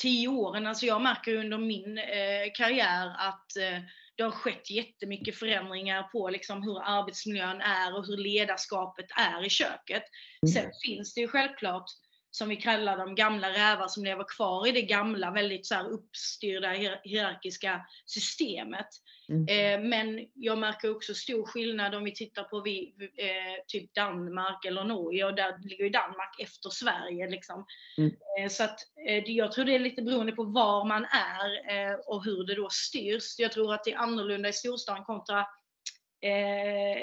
tio 0.02 0.28
åren. 0.28 0.66
Alltså 0.66 0.86
jag 0.86 1.02
märker 1.02 1.36
under 1.36 1.58
min 1.58 1.98
eh, 1.98 2.52
karriär 2.54 3.06
att 3.18 3.56
eh, 3.56 3.82
det 4.16 4.22
har 4.22 4.30
skett 4.30 4.70
jättemycket 4.70 5.38
förändringar 5.38 6.02
på 6.02 6.28
liksom 6.28 6.62
hur 6.62 6.82
arbetsmiljön 6.82 7.60
är 7.60 7.96
och 7.96 8.06
hur 8.06 8.16
ledarskapet 8.16 9.06
är 9.16 9.46
i 9.46 9.50
köket. 9.50 10.02
Mm. 10.42 10.52
Sen 10.52 10.70
finns 10.84 11.14
det 11.14 11.20
ju 11.20 11.28
självklart 11.28 11.86
som 12.34 12.48
vi 12.48 12.56
kallar 12.56 12.96
de 12.96 13.14
gamla 13.14 13.50
rävar 13.50 13.88
som 13.88 14.04
lever 14.04 14.24
kvar 14.36 14.66
i 14.66 14.72
det 14.72 14.82
gamla 14.82 15.30
väldigt 15.30 15.66
så 15.66 15.74
här 15.74 15.88
uppstyrda 15.88 16.72
hierarkiska 17.04 17.86
systemet. 18.06 18.86
Mm. 19.28 19.46
Eh, 19.48 19.88
men 19.88 20.26
jag 20.34 20.58
märker 20.58 20.96
också 20.96 21.14
stor 21.14 21.46
skillnad 21.46 21.94
om 21.94 22.04
vi 22.04 22.14
tittar 22.14 22.42
på 22.42 22.60
vi, 22.60 22.94
eh, 23.16 23.64
typ 23.66 23.94
Danmark 23.94 24.64
eller 24.64 24.84
Norge 24.84 25.24
och 25.24 25.34
där 25.34 25.68
ligger 25.68 25.84
ju 25.84 25.90
Danmark 25.90 26.40
efter 26.40 26.70
Sverige. 26.70 27.30
Liksom. 27.30 27.66
Mm. 27.98 28.12
Eh, 28.40 28.48
så 28.48 28.64
att 28.64 28.78
jag 29.26 29.52
tror 29.52 29.64
det 29.64 29.74
är 29.74 29.78
lite 29.78 30.02
beroende 30.02 30.32
på 30.32 30.44
var 30.44 30.84
man 30.84 31.04
är 31.04 32.10
och 32.10 32.24
hur 32.24 32.46
det 32.46 32.54
då 32.54 32.68
styrs. 32.70 33.38
Jag 33.38 33.52
tror 33.52 33.74
att 33.74 33.84
det 33.84 33.92
är 33.92 33.98
annorlunda 33.98 34.48
i 34.48 34.52
storstan 34.52 35.04
kontra 35.04 35.46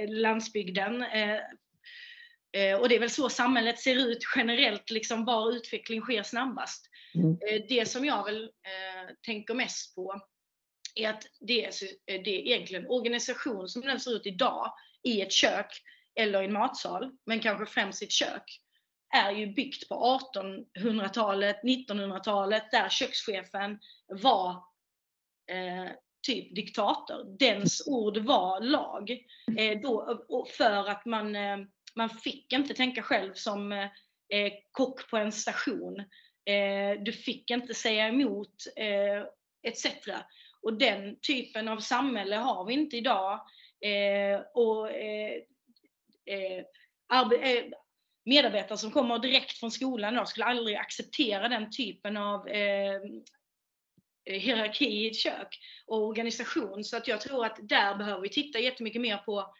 landsbygden. 0.08 1.06
Och 2.80 2.90
det 2.90 2.96
är 2.96 3.00
väl 3.00 3.10
så 3.10 3.30
samhället 3.30 3.80
ser 3.80 3.96
ut 3.96 4.20
generellt, 4.36 4.90
liksom 4.90 5.26
var 5.26 5.52
utveckling 5.52 6.02
sker 6.02 6.24
snabbast. 6.24 6.88
Mm. 7.16 7.38
det 7.70 7.88
som 7.88 8.06
jag 8.06 8.26
väl 8.26 8.52
tänker 9.26 9.54
mest 9.54 9.96
på 9.96 10.22
är 10.96 11.10
att 11.10 11.24
det 11.40 11.66
är, 11.66 11.74
det 12.06 12.30
är 12.30 12.48
egentligen 12.48 12.88
organisation 12.88 13.68
som 13.68 13.82
den 13.82 14.00
ser 14.00 14.12
ut 14.12 14.26
idag 14.26 14.74
i 15.04 15.22
ett 15.22 15.32
kök 15.32 15.82
eller 16.16 16.42
i 16.42 16.46
en 16.46 16.54
matsal, 16.54 17.12
men 17.26 17.40
kanske 17.40 17.66
främst 17.66 18.02
i 18.02 18.06
ett 18.06 18.12
kök, 18.12 18.62
är 19.14 19.32
ju 19.32 19.48
byggt 19.48 19.90
på 19.90 20.20
1800-talet, 20.36 21.60
1900-talet, 21.64 22.72
där 22.72 22.90
kökschefen 22.90 23.80
var 24.08 24.52
eh, 25.52 25.92
typ 26.28 26.56
diktator. 26.56 27.38
Dens 27.40 27.88
ord 27.88 28.18
var 28.18 28.62
lag. 28.62 29.12
Eh, 29.58 29.82
då, 29.82 30.22
för 30.58 30.90
att 30.90 31.06
man, 31.06 31.36
eh, 31.36 31.58
man 31.96 32.10
fick 32.10 32.54
inte 32.54 32.74
tänka 32.74 33.04
själv 33.04 33.34
som 33.34 33.72
eh, 33.72 33.90
eh, 34.34 34.54
kock 34.72 35.10
på 35.10 35.18
en 35.18 35.32
station. 35.32 36.00
Eh, 36.46 37.04
du 37.04 37.12
fick 37.12 37.52
inte 37.52 37.74
säga 37.74 38.08
emot 38.08 38.56
eh, 38.76 39.24
etc. 39.64 39.88
Och 40.62 40.74
den 40.74 41.20
typen 41.20 41.68
av 41.68 41.80
samhälle 41.80 42.36
har 42.36 42.66
vi 42.66 42.74
inte 42.74 42.98
idag. 42.98 43.46
Eh, 43.86 44.42
och 44.54 44.92
eh, 44.92 45.42
eh, 46.26 46.66
medarbetare 48.26 48.78
som 48.78 48.92
kommer 48.92 49.20
direkt 49.20 49.52
från 49.52 49.72
skolan 49.72 50.16
då, 50.16 50.26
skulle 50.26 50.46
aldrig 50.46 50.76
acceptera 50.76 51.48
den 51.48 51.72
typen 51.72 52.18
av 52.18 52.48
eh, 52.48 53.02
hierarki 54.26 54.86
i 54.86 55.08
ett 55.08 55.16
kök 55.16 55.60
och 55.86 56.08
organisation. 56.08 56.84
Så 56.84 56.98
att 56.98 57.08
jag 57.08 57.22
tror 57.22 57.46
att 57.46 57.60
där 57.62 57.96
behöver 57.96 58.22
vi 58.22 58.30
titta 58.30 58.60
jättemycket 58.60 59.02
mer 59.02 59.18
på 59.18 59.54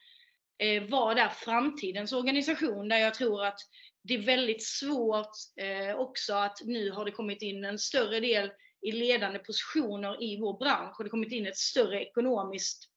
eh, 0.62 0.84
vad 0.90 1.18
är 1.18 1.30
framtidens 1.30 2.14
organisation? 2.14 2.90
Där 2.90 2.98
jag 2.98 3.14
tror 3.14 3.46
att 3.46 3.60
det 4.04 4.14
är 4.14 4.26
väldigt 4.26 4.64
svårt 4.64 5.32
eh, 5.62 5.96
också 5.96 6.34
att 6.34 6.58
nu 6.66 6.92
har 6.92 7.06
det 7.06 7.12
kommit 7.12 7.42
in 7.42 7.66
en 7.66 7.80
större 7.80 8.20
del 8.20 8.52
i 8.82 8.92
ledande 8.92 9.40
positioner 9.40 10.24
i 10.24 10.38
vår 10.40 10.60
bransch 10.60 11.00
och 11.00 11.04
det 11.04 11.10
kommit 11.10 11.32
in 11.32 11.48
ett 11.48 11.58
större 11.58 12.02
ekonomiskt 12.02 12.88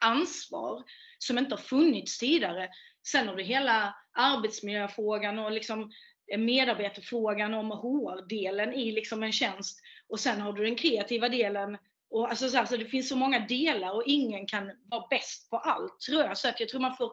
ansvar 0.00 0.82
som 1.18 1.38
inte 1.38 1.54
har 1.54 1.62
funnits 1.62 2.18
tidigare. 2.18 2.68
Sen 3.06 3.28
har 3.28 3.36
du 3.36 3.42
hela 3.42 3.94
arbetsmiljöfrågan 4.12 5.38
och 5.38 5.52
liksom 5.52 5.90
eh, 6.32 6.38
medarbetarfrågan 6.38 7.54
om 7.54 7.70
HR-delen 7.70 8.72
i 8.72 8.92
liksom 8.92 9.22
en 9.22 9.32
tjänst. 9.32 9.80
Och 10.08 10.20
sen 10.20 10.40
har 10.40 10.52
du 10.52 10.64
den 10.64 10.76
kreativa 10.76 11.28
delen. 11.28 11.78
Och 12.12 12.28
alltså 12.28 12.48
så, 12.48 12.58
alltså 12.58 12.76
det 12.76 12.84
finns 12.84 13.08
så 13.08 13.16
många 13.16 13.46
delar 13.46 13.90
och 13.90 14.02
ingen 14.06 14.46
kan 14.46 14.70
vara 14.84 15.06
bäst 15.10 15.50
på 15.50 15.56
allt 15.56 16.00
tror 16.00 16.22
jag. 16.22 16.38
Så 16.38 16.48
att 16.48 16.60
jag 16.60 16.68
tror 16.68 16.80
man 16.80 16.96
får 16.96 17.12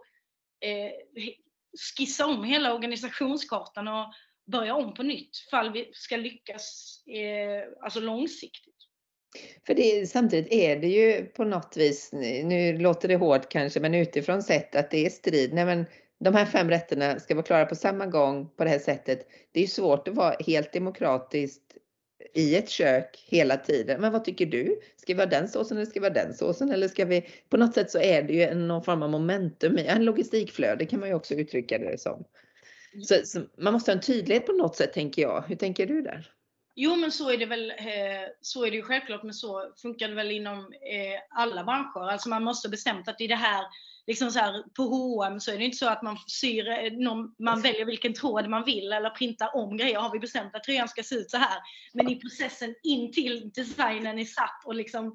eh, 0.60 0.92
skissa 1.98 2.26
om 2.26 2.44
hela 2.44 2.74
organisationskartan 2.74 3.88
och 3.88 4.14
börja 4.52 4.76
om 4.76 4.94
på 4.94 5.04
nytt 5.04 5.38
fall 5.52 5.72
vi 5.72 5.90
ska 5.94 6.18
lyckas 6.18 6.98
eh, 7.08 7.84
alltså 7.84 8.00
långsiktigt. 8.00 8.76
För 9.66 9.74
det, 9.74 10.10
samtidigt 10.10 10.54
är 10.54 10.80
det 10.80 10.88
ju 10.88 11.26
på 11.26 11.44
något 11.44 11.78
vis, 11.78 12.10
nu 12.14 12.78
låter 12.78 13.08
det 13.08 13.16
hårt 13.16 13.50
kanske, 13.50 13.80
men 13.80 13.96
utifrån 13.96 14.44
sett 14.44 14.76
att 14.76 14.92
det 14.92 15.06
är 15.06 15.10
strid. 15.10 15.54
Nej, 15.54 15.66
men 15.66 15.86
de 16.20 16.36
här 16.36 16.46
fem 16.46 16.70
rätterna 16.70 17.20
ska 17.20 17.36
vara 17.36 17.46
klara 17.46 17.66
på 17.66 17.76
samma 17.76 18.06
gång 18.06 18.50
på 18.50 18.64
det 18.64 18.70
här 18.70 18.80
sättet. 18.80 19.28
Det 19.52 19.64
är 19.64 19.68
svårt 19.68 20.08
att 20.08 20.16
vara 20.16 20.36
helt 20.48 20.74
demokratiskt 20.74 21.69
i 22.34 22.56
ett 22.56 22.70
kök 22.70 23.26
hela 23.28 23.58
tiden. 23.58 24.02
Men 24.02 24.12
vad 24.12 24.26
tycker 24.26 24.46
du? 24.46 24.80
Ska 24.96 25.14
vi 25.14 25.20
ha 25.20 25.26
den 25.26 25.48
såsen 25.48 25.78
eller 25.78 25.86
ska 25.86 26.00
vi 26.00 26.08
ha 26.08 26.14
den 26.14 26.34
såsen? 26.34 26.72
Eller 26.72 26.88
ska 26.88 27.06
vi... 27.06 27.28
På 27.50 27.58
något 27.58 27.74
sätt 27.74 27.92
så 27.92 28.00
är 28.00 28.24
det 28.24 28.34
ju 28.34 28.54
någon 28.54 28.84
form 28.84 29.04
av 29.04 29.10
momentum 29.10 29.78
i 29.78 29.86
en 29.86 30.06
logistikflöde 30.06 30.86
kan 30.86 31.00
man 31.00 31.10
ju 31.10 31.16
också 31.16 31.34
uttrycka 31.34 31.78
det 31.78 32.02
som. 32.02 32.24
Så, 33.04 33.16
så, 33.26 33.42
man 33.58 33.74
måste 33.74 33.92
ha 33.92 33.96
en 33.96 34.02
tydlighet 34.02 34.46
på 34.46 34.52
något 34.52 34.76
sätt 34.76 34.94
tänker 34.94 35.22
jag. 35.22 35.44
Hur 35.48 35.56
tänker 35.56 35.86
du 35.88 36.02
där? 36.02 36.32
Jo 36.82 36.96
men 36.96 37.12
så 37.12 37.30
är 37.30 37.38
det 37.38 37.46
väl, 37.46 37.70
eh, 37.70 38.28
så 38.42 38.66
är 38.66 38.72
det 38.72 38.78
ju 38.78 38.84
självklart, 38.84 39.24
men 39.24 39.34
så 39.34 39.74
funkar 39.82 40.08
det 40.08 40.16
väl 40.16 40.32
inom 40.32 40.60
eh, 40.60 41.40
alla 41.42 41.64
branscher. 41.64 42.12
Alltså 42.12 42.30
man 42.30 42.44
måste 42.44 42.70
bestämt 42.70 43.08
att 43.08 43.22
i 43.22 43.28
det 43.28 43.36
här, 43.36 43.66
liksom 44.08 44.32
så 44.32 44.40
här, 44.40 44.64
på 44.74 44.84
H&M 44.84 45.40
så 45.40 45.52
är 45.52 45.58
det 45.58 45.66
inte 45.66 45.78
så 45.78 45.90
att 45.90 46.02
man 46.02 46.18
syr, 46.28 46.70
eh, 46.70 46.92
någon, 46.92 47.36
man 47.40 47.62
väljer 47.62 47.86
vilken 47.86 48.14
tråd 48.14 48.50
man 48.50 48.66
vill 48.66 48.94
eller 48.94 49.10
printar 49.10 49.56
om 49.56 49.78
grejer. 49.78 50.00
Har 50.00 50.12
vi 50.12 50.20
bestämt 50.20 50.56
att 50.56 50.64
tröjan 50.64 50.88
ska 50.88 51.04
se 51.04 51.16
ut 51.16 51.32
så 51.32 51.38
här. 51.38 51.60
Men 51.94 52.10
i 52.10 52.16
processen 52.16 52.76
in 52.84 53.12
till 53.12 53.52
designen 53.56 54.20
är 54.20 54.26
satt 54.26 54.66
och 54.66 54.76
liksom 54.76 55.14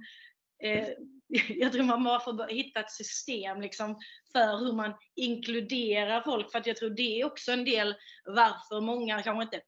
eh, 0.63 0.89
jag 1.49 1.73
tror 1.73 1.83
man 1.83 2.05
bara 2.05 2.21
får 2.21 2.49
hitta 2.49 2.81
ett 2.81 2.93
system 2.93 3.61
liksom 3.61 3.99
för 4.33 4.59
hur 4.59 4.73
man 4.73 4.95
inkluderar 5.17 6.21
folk. 6.21 6.53
För 6.53 6.59
att 6.59 6.67
jag 6.67 6.77
tror 6.77 6.91
det 6.91 7.21
är 7.21 7.25
också 7.25 7.53
en 7.53 7.65
del 7.65 7.95
varför 8.25 8.81
många 8.81 9.23
kanske 9.23 9.43
inte 9.43 9.61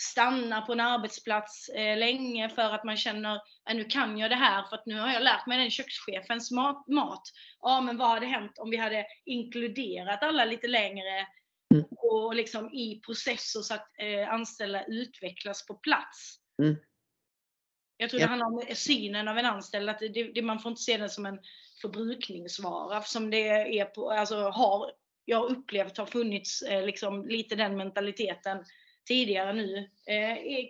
stanna 0.00 0.60
på 0.60 0.72
en 0.72 0.80
arbetsplats 0.80 1.68
eh, 1.68 1.98
länge 1.98 2.48
för 2.48 2.74
att 2.74 2.84
man 2.84 2.96
känner 2.96 3.34
att 3.64 3.76
nu 3.76 3.84
kan 3.84 4.18
jag 4.18 4.30
det 4.30 4.36
här 4.36 4.62
för 4.62 4.76
att 4.76 4.86
nu 4.86 5.00
har 5.00 5.12
jag 5.12 5.22
lärt 5.22 5.46
mig 5.46 5.58
den 5.58 5.70
kökschefens 5.70 6.50
mat. 6.50 6.88
mat. 6.88 7.22
Ja, 7.60 7.80
men 7.80 7.96
vad 7.96 8.08
hade 8.08 8.26
hänt 8.26 8.58
om 8.58 8.70
vi 8.70 8.76
hade 8.76 9.06
inkluderat 9.24 10.22
alla 10.22 10.44
lite 10.44 10.66
längre 10.66 11.26
mm. 11.74 11.84
och 11.90 12.34
liksom 12.34 12.74
i 12.74 13.00
processer 13.06 13.60
så 13.60 13.74
att 13.74 13.88
eh, 13.98 14.32
anställda 14.32 14.84
utvecklas 14.84 15.66
på 15.66 15.74
plats. 15.74 16.38
Mm. 16.62 16.76
Jag 17.96 18.10
tror 18.10 18.20
ja. 18.20 18.26
det 18.26 18.30
handlar 18.30 18.46
om 18.46 18.62
synen 18.74 19.28
av 19.28 19.38
en 19.38 19.46
anställd, 19.46 19.90
att 19.90 19.98
det, 19.98 20.32
det, 20.34 20.42
man 20.42 20.58
får 20.58 20.70
inte 20.70 20.82
se 20.82 20.96
den 20.96 21.10
som 21.10 21.26
en 21.26 21.38
förbrukningsvara 21.80 23.02
som 23.02 23.30
det 23.30 23.48
är 23.78 23.84
på, 23.84 24.10
alltså 24.10 24.36
har, 24.36 24.92
jag 25.24 25.50
upplevt 25.50 25.96
har 25.96 26.06
funnits 26.06 26.62
eh, 26.62 26.84
liksom 26.84 27.28
lite 27.28 27.54
den 27.54 27.76
mentaliteten 27.76 28.64
tidigare 29.08 29.52
nu 29.52 29.76
eh, 30.06 30.32
är, 30.32 30.68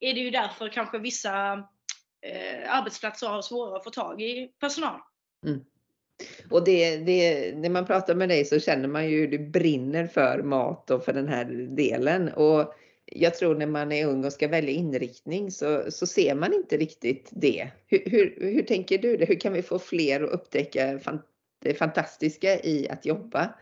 är 0.00 0.14
det 0.14 0.20
ju 0.20 0.30
därför 0.30 0.68
kanske 0.68 0.98
vissa 0.98 1.52
eh, 2.26 2.76
arbetsplatser 2.76 3.26
har 3.26 3.42
svårare 3.42 3.76
att 3.76 3.84
få 3.84 3.90
tag 3.90 4.22
i 4.22 4.52
personal. 4.60 5.00
Mm. 5.46 5.60
Och 6.50 6.64
det, 6.64 6.96
det, 6.96 7.54
när 7.56 7.70
man 7.70 7.86
pratar 7.86 8.14
med 8.14 8.28
dig 8.28 8.44
så 8.44 8.60
känner 8.60 8.88
man 8.88 9.10
ju 9.10 9.20
hur 9.20 9.28
du 9.28 9.38
brinner 9.38 10.06
för 10.06 10.42
mat 10.42 10.90
och 10.90 11.04
för 11.04 11.12
den 11.12 11.28
här 11.28 11.44
delen. 11.76 12.28
Och 12.28 12.74
jag 13.06 13.34
tror 13.34 13.54
när 13.54 13.66
man 13.66 13.92
är 13.92 14.06
ung 14.06 14.24
och 14.24 14.32
ska 14.32 14.48
välja 14.48 14.70
inriktning 14.70 15.50
så, 15.50 15.90
så 15.90 16.06
ser 16.06 16.34
man 16.34 16.52
inte 16.52 16.76
riktigt 16.76 17.28
det. 17.32 17.70
Hur, 17.86 18.10
hur, 18.10 18.36
hur 18.40 18.62
tänker 18.62 18.98
du? 18.98 19.16
det? 19.16 19.24
Hur 19.24 19.40
kan 19.40 19.52
vi 19.52 19.62
få 19.62 19.78
fler 19.78 20.22
att 20.22 20.30
upptäcka 20.30 21.00
det 21.62 21.74
fantastiska 21.74 22.60
i 22.60 22.88
att 22.88 23.06
jobba 23.06 23.54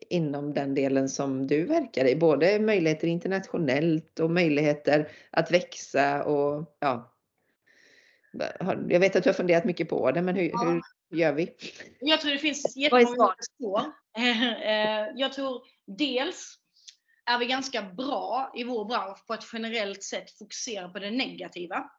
inom 0.00 0.54
den 0.54 0.74
delen 0.74 1.08
som 1.08 1.46
du 1.46 1.64
verkar 1.64 2.04
i. 2.04 2.16
Både 2.16 2.58
möjligheter 2.58 3.08
internationellt 3.08 4.20
och 4.20 4.30
möjligheter 4.30 5.08
att 5.30 5.50
växa 5.50 6.24
och 6.24 6.76
ja. 6.78 7.10
Jag 8.88 9.00
vet 9.00 9.16
att 9.16 9.22
du 9.22 9.28
har 9.28 9.34
funderat 9.34 9.64
mycket 9.64 9.88
på 9.88 10.10
det, 10.10 10.22
men 10.22 10.36
hur, 10.36 10.50
ja. 10.52 10.80
hur 11.10 11.18
gör 11.18 11.32
vi? 11.32 11.54
Jag 12.00 12.20
tror 12.20 12.32
det 12.32 12.38
finns 12.38 12.76
jättemånga 12.76 13.34
spår. 13.54 13.80
Eh, 14.18 15.06
jag 15.16 15.32
tror 15.32 15.62
dels 15.86 16.58
är 17.26 17.38
vi 17.38 17.46
ganska 17.46 17.82
bra 17.82 18.52
i 18.56 18.64
vår 18.64 18.84
bransch 18.84 19.26
på 19.26 19.32
att 19.32 19.48
generellt 19.52 20.02
sett 20.02 20.38
fokusera 20.38 20.88
på 20.88 20.98
det 20.98 21.10
negativa. 21.10 21.90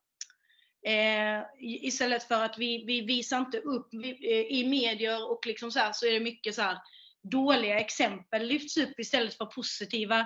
Eh, 0.85 1.43
istället 1.59 2.23
för 2.23 2.43
att 2.43 2.57
vi, 2.57 2.83
vi 2.85 3.01
visar 3.01 3.37
inte 3.37 3.57
upp 3.57 3.87
vi, 3.91 4.09
eh, 4.09 4.59
i 4.59 4.67
medier 4.69 5.31
och 5.31 5.47
liksom 5.47 5.71
så 5.71 5.79
här 5.79 5.91
så 5.93 6.05
är 6.05 6.11
det 6.11 6.19
mycket 6.19 6.55
så 6.55 6.61
här 6.61 6.77
dåliga 7.31 7.79
exempel 7.79 8.47
lyfts 8.47 8.77
upp 8.77 8.99
istället 8.99 9.37
för 9.37 9.45
positiva 9.45 10.19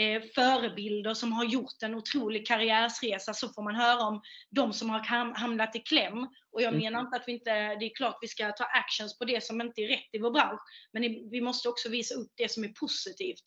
eh, 0.00 0.22
förebilder 0.34 1.14
som 1.14 1.32
har 1.32 1.44
gjort 1.44 1.82
en 1.82 1.94
otrolig 1.94 2.46
karriärsresa 2.46 3.34
så 3.34 3.48
får 3.48 3.62
man 3.62 3.74
höra 3.74 4.06
om 4.06 4.22
de 4.50 4.72
som 4.72 4.90
har 4.90 5.00
hamnat 5.38 5.76
i 5.76 5.78
kläm. 5.78 6.18
Och 6.52 6.62
jag 6.62 6.68
mm. 6.68 6.80
menar 6.80 7.00
inte 7.00 7.16
att 7.16 7.24
vi 7.26 7.32
inte, 7.32 7.50
det 7.50 7.84
är 7.84 7.94
klart 7.94 8.18
vi 8.20 8.28
ska 8.28 8.52
ta 8.52 8.64
actions 8.64 9.18
på 9.18 9.24
det 9.24 9.44
som 9.44 9.60
inte 9.60 9.80
är 9.80 9.88
rätt 9.88 10.08
i 10.12 10.18
vår 10.18 10.30
bransch, 10.30 10.60
men 10.92 11.30
vi 11.30 11.40
måste 11.40 11.68
också 11.68 11.88
visa 11.88 12.14
upp 12.14 12.32
det 12.36 12.50
som 12.50 12.64
är 12.64 12.68
positivt. 12.68 13.44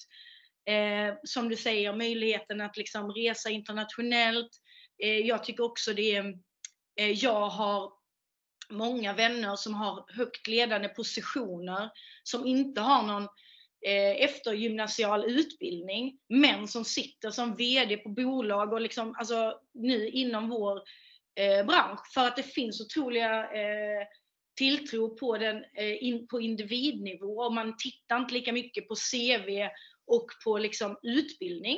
Eh, 0.70 1.16
som 1.24 1.50
du 1.50 1.56
säger, 1.56 1.96
möjligheten 1.96 2.62
att 2.62 2.78
liksom 2.78 3.12
resa 3.12 3.50
internationellt. 3.50 4.52
Eh, 5.04 5.20
jag 5.20 5.44
tycker 5.44 5.64
också 5.64 5.94
det 5.94 6.16
är, 6.16 6.26
eh, 7.00 7.12
jag 7.12 7.50
har 7.50 7.92
många 8.70 9.14
vänner 9.14 9.56
som 9.56 9.74
har 9.74 10.06
högt 10.08 10.48
ledande 10.48 10.88
positioner 10.88 11.90
som 12.24 12.46
inte 12.46 12.82
har 12.82 13.04
någon 13.04 13.24
eh, 13.86 14.24
eftergymnasial 14.24 15.26
utbildning 15.26 16.20
men 16.30 16.68
som 16.68 16.86
sitter 16.86 17.32
som 17.32 17.56
VD 17.56 17.98
på 17.98 18.10
bolag 18.10 18.74
och 18.74 18.82
liksom, 18.82 19.16
alltså, 19.18 19.60
nu 19.74 20.10
inom 20.10 20.50
vår 20.50 20.82
eh, 21.36 21.66
bransch 21.66 22.14
för 22.14 22.28
att 22.28 22.36
det 22.36 22.44
finns 22.44 22.82
otroliga 22.82 23.44
eh, 23.44 24.08
tilltro 24.58 25.18
på, 25.18 25.38
den, 25.38 25.64
eh, 25.74 26.04
in, 26.04 26.28
på 26.28 26.42
individnivå 26.42 27.42
och 27.42 27.54
man 27.54 27.78
tittar 27.78 28.18
inte 28.18 28.34
lika 28.34 28.54
mycket 28.54 28.88
på 28.88 28.96
CV 28.96 29.70
och 30.08 30.28
på 30.44 30.58
liksom, 30.58 31.00
utbildning. 31.02 31.78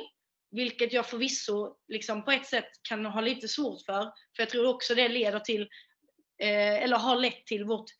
Vilket 0.50 0.92
jag 0.92 1.06
förvisso 1.06 1.76
liksom, 1.88 2.24
på 2.24 2.30
ett 2.30 2.46
sätt 2.46 2.68
kan 2.88 3.06
ha 3.06 3.20
lite 3.20 3.48
svårt 3.48 3.84
för. 3.86 4.02
För 4.36 4.42
jag 4.42 4.48
tror 4.48 4.68
också 4.68 4.94
det 4.94 5.08
leder 5.08 5.40
till 5.40 5.68
eller 6.38 6.96
har 6.96 7.16
lett 7.16 7.46
till 7.46 7.64
vårt 7.64 7.90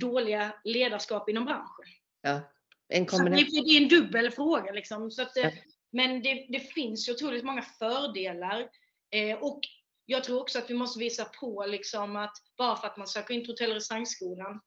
dåliga 0.00 0.54
ledarskap 0.64 1.28
inom 1.28 1.44
branschen. 1.44 1.84
Ja, 2.22 2.40
en 2.88 3.06
kombination. 3.06 3.50
Så 3.50 3.62
det 3.62 3.70
är 3.70 3.82
en 3.82 3.88
dubbel 3.88 4.30
fråga. 4.30 4.72
Liksom. 4.72 5.10
Så 5.10 5.22
att, 5.22 5.32
ja. 5.34 5.50
Men 5.92 6.22
det, 6.22 6.46
det 6.48 6.60
finns 6.60 7.08
ju 7.08 7.12
otroligt 7.12 7.44
många 7.44 7.62
fördelar. 7.62 8.68
Eh, 9.10 9.38
och 9.38 9.60
jag 10.06 10.24
tror 10.24 10.40
också 10.40 10.58
att 10.58 10.70
vi 10.70 10.74
måste 10.74 10.98
visa 10.98 11.24
på 11.24 11.66
liksom 11.66 12.16
att 12.16 12.36
bara 12.58 12.76
för 12.76 12.86
att 12.86 12.96
man 12.96 13.06
söker 13.06 13.34
in 13.34 13.40
till 13.40 13.50
hotell 13.50 13.70
och 13.70 13.74
restaurangskolan 13.74 14.60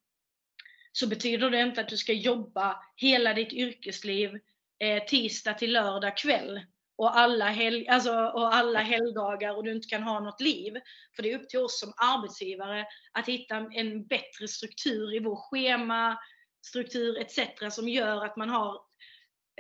så 0.91 1.07
betyder 1.07 1.49
det 1.49 1.61
inte 1.61 1.81
att 1.81 1.89
du 1.89 1.97
ska 1.97 2.13
jobba 2.13 2.83
hela 2.95 3.33
ditt 3.33 3.53
yrkesliv 3.53 4.39
eh, 4.79 5.03
tisdag 5.03 5.53
till 5.53 5.73
lördag 5.73 6.17
kväll 6.17 6.61
och 6.95 7.17
alla, 7.17 7.49
hel, 7.49 7.89
alltså, 7.89 8.11
och 8.11 8.55
alla 8.55 8.79
helgdagar 8.79 9.55
och 9.55 9.63
du 9.63 9.71
inte 9.71 9.87
kan 9.87 10.03
ha 10.03 10.19
något 10.19 10.41
liv. 10.41 10.73
För 11.15 11.23
det 11.23 11.31
är 11.31 11.39
upp 11.39 11.49
till 11.49 11.59
oss 11.59 11.79
som 11.79 11.93
arbetsgivare 11.97 12.85
att 13.11 13.27
hitta 13.27 13.55
en 13.55 14.07
bättre 14.07 14.47
struktur 14.47 15.15
i 15.15 15.19
vår 15.19 15.35
schema, 15.35 16.17
struktur 16.65 17.17
etc. 17.17 17.39
som 17.75 17.89
gör 17.89 18.25
att 18.25 18.37
man 18.37 18.49
har 18.49 18.73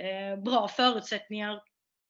eh, 0.01 0.43
bra 0.43 0.67
förutsättningar 0.67 1.53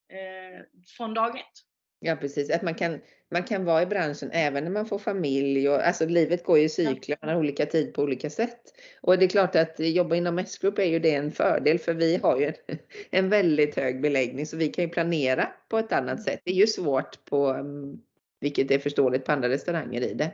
eh, 0.10 0.66
från 0.98 1.14
dag 1.14 1.40
ett. 1.40 1.54
Ja 2.00 2.16
precis, 2.16 2.52
att 2.52 2.62
man 2.62 2.76
kan, 2.76 3.02
man 3.34 3.44
kan 3.44 3.66
vara 3.66 3.82
i 3.82 3.86
branschen 3.86 4.30
även 4.32 4.64
när 4.64 4.72
man 4.72 4.86
får 4.86 5.00
familj 5.00 5.70
och 5.70 5.88
alltså 5.88 6.06
livet 6.06 6.44
går 6.44 6.58
ju 6.58 6.64
i 6.64 6.70
cykler, 6.70 7.18
man 7.22 7.30
har 7.30 7.40
olika 7.40 7.66
tid 7.66 7.94
på 7.94 8.02
olika 8.02 8.30
sätt. 8.30 8.60
Och 9.02 9.18
det 9.18 9.26
är 9.26 9.30
klart 9.30 9.56
att 9.56 9.76
jobba 9.80 10.16
inom 10.16 10.40
S-grupp 10.40 10.80
är 10.80 10.84
ju 10.84 11.00
det 11.00 11.16
en 11.16 11.32
fördel 11.32 11.80
för 11.80 11.94
vi 11.94 12.18
har 12.18 12.40
ju 12.40 12.46
en, 12.46 12.54
en 13.12 13.30
väldigt 13.30 13.76
hög 13.76 14.02
beläggning 14.02 14.46
så 14.46 14.58
vi 14.58 14.68
kan 14.68 14.84
ju 14.84 14.90
planera 14.90 15.48
på 15.70 15.78
ett 15.78 15.92
annat 15.92 16.24
sätt. 16.24 16.42
Det 16.44 16.52
är 16.52 16.56
ju 16.56 16.68
svårt 16.68 17.26
på, 17.26 17.48
mm, 17.48 17.98
vilket 18.40 18.72
är 18.72 18.80
förståeligt 18.80 19.26
på 19.26 19.32
andra 19.32 19.50
restauranger 19.50 20.02
i 20.02 20.14
det. 20.14 20.32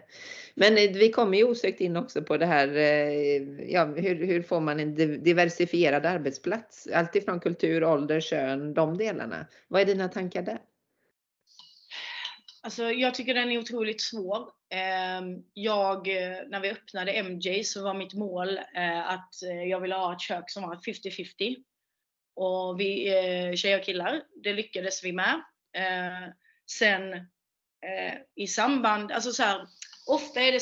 Men 0.55 0.77
eh, 0.77 0.91
vi 0.93 1.11
kommer 1.11 1.37
ju 1.37 1.43
osökt 1.43 1.81
in 1.81 1.97
också 1.97 2.21
på 2.21 2.37
det 2.37 2.45
här, 2.45 2.77
eh, 2.77 3.71
ja, 3.71 3.85
hur, 3.85 4.25
hur 4.25 4.41
får 4.41 4.59
man 4.59 4.79
en 4.79 4.95
diversifierad 5.23 6.05
arbetsplats? 6.05 6.87
Alltifrån 6.93 7.39
kultur, 7.39 7.83
ålder, 7.83 8.19
kön, 8.19 8.73
de 8.73 8.97
delarna. 8.97 9.47
Vad 9.67 9.81
är 9.81 9.85
dina 9.85 10.07
tankar 10.07 10.41
där? 10.41 10.59
Alltså, 12.61 12.91
jag 12.91 13.15
tycker 13.15 13.33
den 13.33 13.51
är 13.51 13.57
otroligt 13.57 14.01
svår. 14.01 14.51
Ehm, 14.69 15.43
jag, 15.53 16.07
eh, 16.07 16.37
när 16.47 16.59
vi 16.59 16.69
öppnade 16.69 17.11
MJ 17.23 17.63
så 17.63 17.83
var 17.83 17.93
mitt 17.93 18.13
mål 18.13 18.57
eh, 18.75 19.09
att 19.09 19.43
eh, 19.43 19.63
jag 19.63 19.79
ville 19.79 19.95
ha 19.95 20.13
ett 20.13 20.21
kök 20.21 20.49
som 20.49 20.63
var 20.63 20.75
50-50. 20.75 21.55
Och 22.35 22.79
vi 22.79 23.05
tjejer 23.57 23.79
och 23.79 23.85
killar, 23.85 24.21
det 24.43 24.53
lyckades 24.53 25.03
vi 25.03 25.11
med. 25.11 25.41
Ehm, 25.73 26.31
sen 26.71 27.01
i 28.35 28.47
samband, 28.47 29.11
alltså 29.11 29.31
så 29.31 29.43
här, 29.43 29.67
ofta 30.07 30.41
är 30.41 30.51
det, 30.51 30.59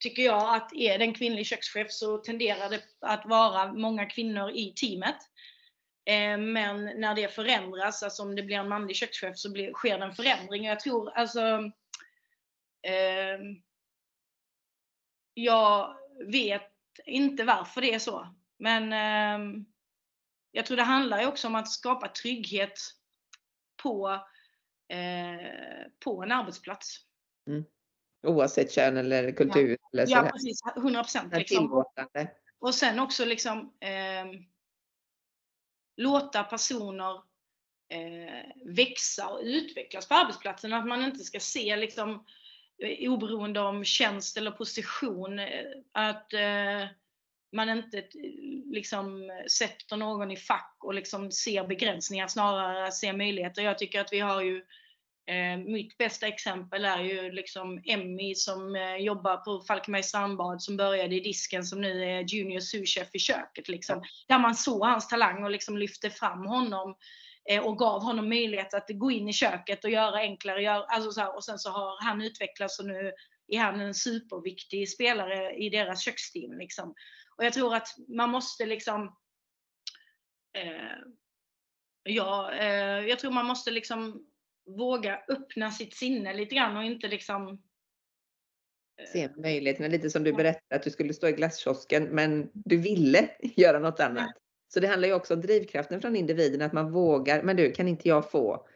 tycker 0.00 0.22
jag 0.22 0.56
att 0.56 0.72
är 0.74 0.98
det 0.98 1.04
en 1.04 1.14
kvinnlig 1.14 1.46
kökschef 1.46 1.86
så 1.90 2.18
tenderar 2.18 2.70
det 2.70 2.82
att 3.00 3.26
vara 3.26 3.72
många 3.72 4.06
kvinnor 4.06 4.50
i 4.50 4.72
teamet. 4.72 5.16
Eh, 6.08 6.38
men 6.38 6.84
när 6.84 7.14
det 7.14 7.28
förändras, 7.28 8.02
alltså 8.02 8.22
om 8.22 8.36
det 8.36 8.42
blir 8.42 8.56
en 8.56 8.68
manlig 8.68 8.96
kökschef 8.96 9.36
så 9.38 9.52
blir, 9.52 9.72
sker 9.72 9.98
det 9.98 10.04
en 10.04 10.14
förändring. 10.14 10.64
Jag 10.64 10.80
tror 10.80 11.10
alltså 11.10 11.40
eh, 12.82 13.38
Jag 15.34 15.96
vet 16.26 16.72
inte 17.06 17.44
varför 17.44 17.80
det 17.80 17.94
är 17.94 17.98
så. 17.98 18.34
Men 18.58 18.92
eh, 18.92 19.62
jag 20.52 20.66
tror 20.66 20.76
det 20.76 20.82
handlar 20.82 21.20
ju 21.20 21.26
också 21.26 21.48
om 21.48 21.54
att 21.54 21.68
skapa 21.68 22.08
trygghet 22.08 22.78
på, 23.82 24.08
eh, 24.88 25.46
på 26.04 26.22
en 26.22 26.32
arbetsplats. 26.32 26.96
Mm. 27.46 27.64
Oavsett 28.22 28.72
kön 28.72 28.96
eller 28.96 29.32
kultur? 29.32 29.78
Ja, 29.90 30.00
eller 30.02 30.12
ja 30.12 30.30
precis. 30.32 30.60
100 30.76 31.02
procent. 31.02 31.36
Liksom. 31.36 31.84
Och 32.58 32.74
sen 32.74 32.98
också 32.98 33.24
liksom 33.24 33.76
eh, 33.80 34.24
låta 35.98 36.44
personer 36.44 37.14
eh, 37.88 38.44
växa 38.64 39.28
och 39.28 39.40
utvecklas 39.42 40.08
på 40.08 40.14
arbetsplatsen. 40.14 40.72
Att 40.72 40.86
man 40.86 41.04
inte 41.04 41.24
ska 41.24 41.40
se 41.40 41.76
liksom, 41.76 42.24
eh, 42.78 43.12
oberoende 43.12 43.60
om 43.60 43.84
tjänst 43.84 44.36
eller 44.36 44.50
position, 44.50 45.38
eh, 45.38 45.64
att 45.92 46.32
eh, 46.32 46.86
man 47.52 47.68
inte 47.68 47.98
eh, 47.98 48.04
liksom 48.64 49.30
sätter 49.50 49.96
någon 49.96 50.30
i 50.30 50.36
fack 50.36 50.76
och 50.78 50.94
liksom 50.94 51.32
ser 51.32 51.66
begränsningar, 51.66 52.28
snarare 52.28 52.92
ser 52.92 53.12
möjligheter. 53.12 53.62
Jag 53.62 53.78
tycker 53.78 54.00
att 54.00 54.12
vi 54.12 54.20
har 54.20 54.42
ju 54.42 54.64
Eh, 55.28 55.58
mitt 55.58 55.98
bästa 55.98 56.26
exempel 56.26 56.84
är 56.84 57.02
ju 57.02 57.30
liksom 57.30 57.82
Emmy 57.84 58.34
som 58.34 58.76
eh, 58.76 58.96
jobbar 58.96 59.36
på 59.36 59.60
Falkenbergs 59.60 60.08
strandbad 60.08 60.62
som 60.62 60.76
började 60.76 61.16
i 61.16 61.20
disken 61.20 61.64
som 61.64 61.80
nu 61.80 62.04
är 62.04 62.34
junior 62.34 62.60
souschef 62.60 63.08
i 63.12 63.18
köket. 63.18 63.68
Liksom. 63.68 64.02
Där 64.28 64.38
man 64.38 64.54
såg 64.54 64.86
hans 64.86 65.08
talang 65.08 65.44
och 65.44 65.50
liksom 65.50 65.78
lyfte 65.78 66.10
fram 66.10 66.46
honom 66.46 66.96
eh, 67.50 67.66
och 67.66 67.78
gav 67.78 68.02
honom 68.02 68.28
möjlighet 68.28 68.74
att 68.74 68.88
gå 68.88 69.10
in 69.10 69.28
i 69.28 69.32
köket 69.32 69.84
och 69.84 69.90
göra 69.90 70.18
enklare. 70.18 70.62
Gör, 70.62 70.84
alltså 70.84 71.12
så 71.12 71.20
här, 71.20 71.36
och 71.36 71.44
sen 71.44 71.58
så 71.58 71.70
har 71.70 72.04
han 72.04 72.22
utvecklats 72.22 72.78
och 72.78 72.86
nu 72.86 73.12
är 73.48 73.58
han 73.58 73.80
en 73.80 73.94
superviktig 73.94 74.90
spelare 74.90 75.54
i 75.56 75.70
deras 75.70 76.04
köksteam. 76.04 76.58
Liksom. 76.58 76.94
Och 77.36 77.44
jag 77.44 77.52
tror 77.52 77.74
att 77.74 77.88
man 78.08 78.30
måste 78.30 78.66
liksom 78.66 79.16
eh, 80.58 80.98
Ja, 82.02 82.52
eh, 82.52 83.06
jag 83.08 83.18
tror 83.18 83.30
man 83.30 83.46
måste 83.46 83.70
liksom 83.70 84.26
våga 84.76 85.20
öppna 85.28 85.70
sitt 85.70 85.94
sinne 85.94 86.34
lite 86.34 86.54
grann 86.54 86.76
och 86.76 86.84
inte 86.84 87.08
liksom 87.08 87.62
Se 89.12 89.22
eh, 89.22 89.30
möjligheterna, 89.36 89.88
lite 89.88 90.10
som 90.10 90.24
du 90.24 90.32
berättade 90.32 90.76
att 90.76 90.82
du 90.82 90.90
skulle 90.90 91.14
stå 91.14 91.28
i 91.28 91.32
glasskiosken 91.32 92.04
men 92.04 92.50
du 92.52 92.76
ville 92.76 93.30
göra 93.40 93.78
något 93.78 94.00
annat. 94.00 94.30
Så 94.68 94.80
det 94.80 94.86
handlar 94.86 95.08
ju 95.08 95.14
också 95.14 95.34
om 95.34 95.40
drivkraften 95.40 96.00
från 96.00 96.16
individen 96.16 96.62
att 96.62 96.72
man 96.72 96.92
vågar, 96.92 97.42
men 97.42 97.56
du 97.56 97.72
kan 97.72 97.88
inte 97.88 98.08
jag 98.08 98.30
få? 98.30 98.66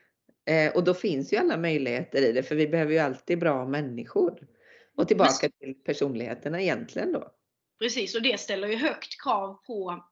Eh, 0.46 0.76
och 0.76 0.84
då 0.84 0.94
finns 0.94 1.32
ju 1.32 1.36
alla 1.36 1.56
möjligheter 1.56 2.22
i 2.22 2.32
det 2.32 2.42
för 2.42 2.54
vi 2.54 2.68
behöver 2.68 2.92
ju 2.92 2.98
alltid 2.98 3.38
bra 3.38 3.66
människor. 3.66 4.48
Och 4.96 5.08
tillbaka 5.08 5.48
till 5.48 5.74
personligheterna 5.74 6.62
egentligen 6.62 7.12
då. 7.12 7.32
Precis, 7.78 8.14
och 8.14 8.22
det 8.22 8.40
ställer 8.40 8.68
ju 8.68 8.76
högt 8.76 9.22
krav 9.22 9.54
på 9.66 10.04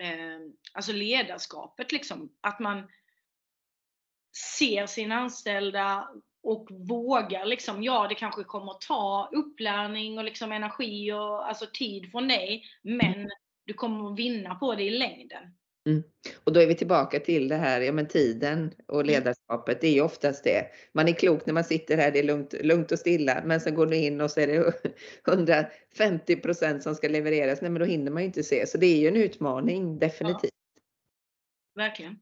eh, 0.00 0.52
alltså 0.72 0.92
ledarskapet 0.92 1.92
liksom. 1.92 2.32
Att 2.40 2.60
man 2.60 2.88
ser 4.32 4.86
sina 4.86 5.14
anställda 5.14 6.08
och 6.42 6.68
vågar 6.70 7.44
liksom, 7.44 7.82
ja 7.82 8.06
det 8.08 8.14
kanske 8.14 8.44
kommer 8.44 8.72
att 8.72 8.80
ta 8.80 9.30
upplärning 9.32 10.18
och 10.18 10.24
liksom 10.24 10.52
energi 10.52 11.12
och 11.12 11.48
alltså 11.48 11.66
tid 11.72 12.10
från 12.10 12.28
dig, 12.28 12.64
men 12.82 13.28
du 13.66 13.74
kommer 13.74 14.12
att 14.12 14.18
vinna 14.18 14.54
på 14.54 14.74
det 14.74 14.82
i 14.82 14.90
längden. 14.90 15.42
Mm. 15.86 16.02
Och 16.44 16.52
då 16.52 16.60
är 16.60 16.66
vi 16.66 16.74
tillbaka 16.74 17.20
till 17.20 17.48
det 17.48 17.56
här, 17.56 17.80
ja 17.80 17.92
men 17.92 18.08
tiden 18.08 18.74
och 18.86 19.00
mm. 19.00 19.06
ledarskapet, 19.06 19.80
det 19.80 19.86
är 19.86 19.92
ju 19.92 20.00
oftast 20.00 20.44
det. 20.44 20.66
Man 20.92 21.08
är 21.08 21.12
klok 21.12 21.46
när 21.46 21.54
man 21.54 21.64
sitter 21.64 21.96
här, 21.96 22.10
det 22.10 22.18
är 22.18 22.22
lugnt, 22.22 22.54
lugnt 22.60 22.92
och 22.92 22.98
stilla, 22.98 23.42
men 23.44 23.60
sen 23.60 23.74
går 23.74 23.86
du 23.86 23.96
in 23.96 24.20
och 24.20 24.30
så 24.30 24.40
är 24.40 24.46
det 24.46 24.72
150 25.28 26.36
procent 26.36 26.82
som 26.82 26.94
ska 26.94 27.08
levereras, 27.08 27.60
nej 27.62 27.70
men 27.70 27.80
då 27.80 27.86
hinner 27.86 28.10
man 28.10 28.22
ju 28.22 28.26
inte 28.26 28.42
se. 28.42 28.66
Så 28.66 28.78
det 28.78 28.86
är 28.86 28.96
ju 28.96 29.08
en 29.08 29.16
utmaning, 29.16 29.98
definitivt. 29.98 30.52
Ja. 31.74 31.82
Verkligen. 31.82 32.20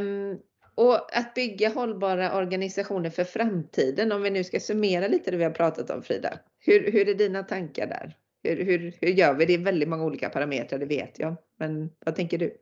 Um, 0.00 0.40
och 0.74 1.16
att 1.16 1.34
bygga 1.34 1.68
hållbara 1.68 2.36
organisationer 2.36 3.10
för 3.10 3.24
framtiden, 3.24 4.12
om 4.12 4.22
vi 4.22 4.30
nu 4.30 4.44
ska 4.44 4.60
summera 4.60 5.08
lite 5.08 5.30
det 5.30 5.36
vi 5.36 5.44
har 5.44 5.50
pratat 5.50 5.90
om 5.90 6.02
Frida. 6.02 6.38
Hur, 6.58 6.92
hur 6.92 7.08
är 7.08 7.14
dina 7.14 7.42
tankar 7.42 7.86
där? 7.86 8.16
Hur, 8.42 8.64
hur, 8.64 8.94
hur 9.00 9.08
gör 9.08 9.34
vi? 9.34 9.46
Det 9.46 9.54
är 9.54 9.58
väldigt 9.58 9.88
många 9.88 10.04
olika 10.04 10.28
parametrar, 10.28 10.78
det 10.78 10.86
vet 10.86 11.18
jag. 11.18 11.36
Men 11.58 11.90
vad 12.04 12.16
tänker 12.16 12.38
du? 12.38 12.56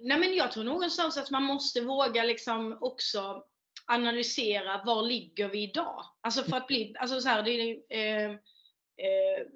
Nej, 0.00 0.18
men 0.18 0.34
jag 0.34 0.52
tror 0.52 0.64
någonstans 0.64 1.18
att 1.18 1.30
man 1.30 1.42
måste 1.42 1.80
våga 1.80 2.24
liksom 2.24 2.78
också 2.80 3.44
analysera 3.86 4.82
var 4.84 5.02
ligger 5.02 5.48
vi 5.48 5.62
idag? 5.62 6.04
Alltså 6.20 6.42
för 6.42 6.56
att 6.56 6.66
bli, 6.66 6.94
alltså 6.98 7.20
så 7.20 7.28
här, 7.28 7.42
det 7.42 7.50
är, 7.50 7.76
eh, 7.88 8.30
eh, 8.30 9.46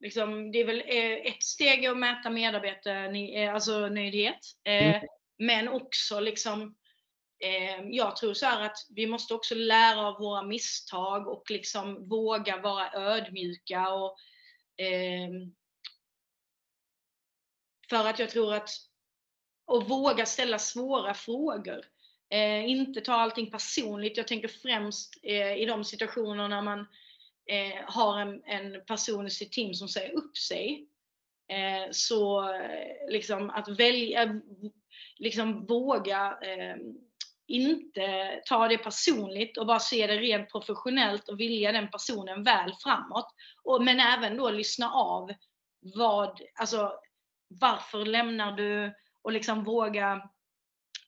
liksom, 0.00 0.52
det 0.52 0.58
är 0.58 0.64
väl 0.64 0.82
eh, 0.86 1.32
ett 1.32 1.42
steg 1.42 1.86
att 1.86 1.98
mäta 1.98 2.30
medarbetare, 2.30 3.42
eh, 3.42 3.54
alltså 3.54 3.88
nöjdhet. 3.88 4.38
Eh, 4.64 4.96
mm. 4.96 5.00
Men 5.38 5.68
också 5.68 6.20
liksom 6.20 6.76
eh, 7.44 7.86
jag 7.90 8.16
tror 8.16 8.34
så 8.34 8.46
här 8.46 8.66
att 8.66 8.76
vi 8.90 9.06
måste 9.06 9.34
också 9.34 9.54
lära 9.54 10.00
av 10.00 10.18
våra 10.18 10.42
misstag 10.42 11.28
och 11.28 11.50
liksom 11.50 12.08
våga 12.08 12.56
vara 12.56 12.92
ödmjuka 12.92 13.88
och 13.88 14.16
eh, 14.84 15.30
för 17.90 18.08
att 18.08 18.18
jag 18.18 18.30
tror 18.30 18.54
att 18.54 18.70
och 19.68 19.88
våga 19.88 20.26
ställa 20.26 20.58
svåra 20.58 21.14
frågor. 21.14 21.84
Eh, 22.30 22.70
inte 22.70 23.00
ta 23.00 23.12
allting 23.12 23.50
personligt. 23.50 24.16
Jag 24.16 24.28
tänker 24.28 24.48
främst 24.48 25.20
eh, 25.22 25.52
i 25.52 25.64
de 25.64 25.84
situationer 25.84 26.48
när 26.48 26.62
man 26.62 26.80
eh, 27.50 27.84
har 27.84 28.20
en, 28.20 28.42
en 28.44 28.84
person 28.84 29.26
i 29.26 29.30
sitt 29.30 29.52
team 29.52 29.74
som 29.74 29.88
säger 29.88 30.12
upp 30.12 30.36
sig. 30.36 30.88
Eh, 31.48 31.90
så 31.90 32.52
eh, 32.54 33.10
liksom 33.10 33.50
att 33.50 33.68
välja, 33.68 34.40
liksom 35.18 35.66
våga 35.66 36.38
eh, 36.42 36.76
inte 37.46 38.40
ta 38.46 38.68
det 38.68 38.78
personligt 38.78 39.58
och 39.58 39.66
bara 39.66 39.78
se 39.78 40.06
det 40.06 40.16
rent 40.16 40.52
professionellt 40.52 41.28
och 41.28 41.40
vilja 41.40 41.72
den 41.72 41.90
personen 41.90 42.42
väl 42.42 42.72
framåt. 42.82 43.34
Och, 43.64 43.84
men 43.84 44.00
även 44.00 44.36
då 44.36 44.50
lyssna 44.50 44.92
av 44.92 45.30
vad, 45.80 46.40
alltså 46.54 46.92
varför 47.48 48.04
lämnar 48.04 48.52
du 48.52 48.94
och 49.22 49.32
liksom 49.32 49.64
våga 49.64 50.28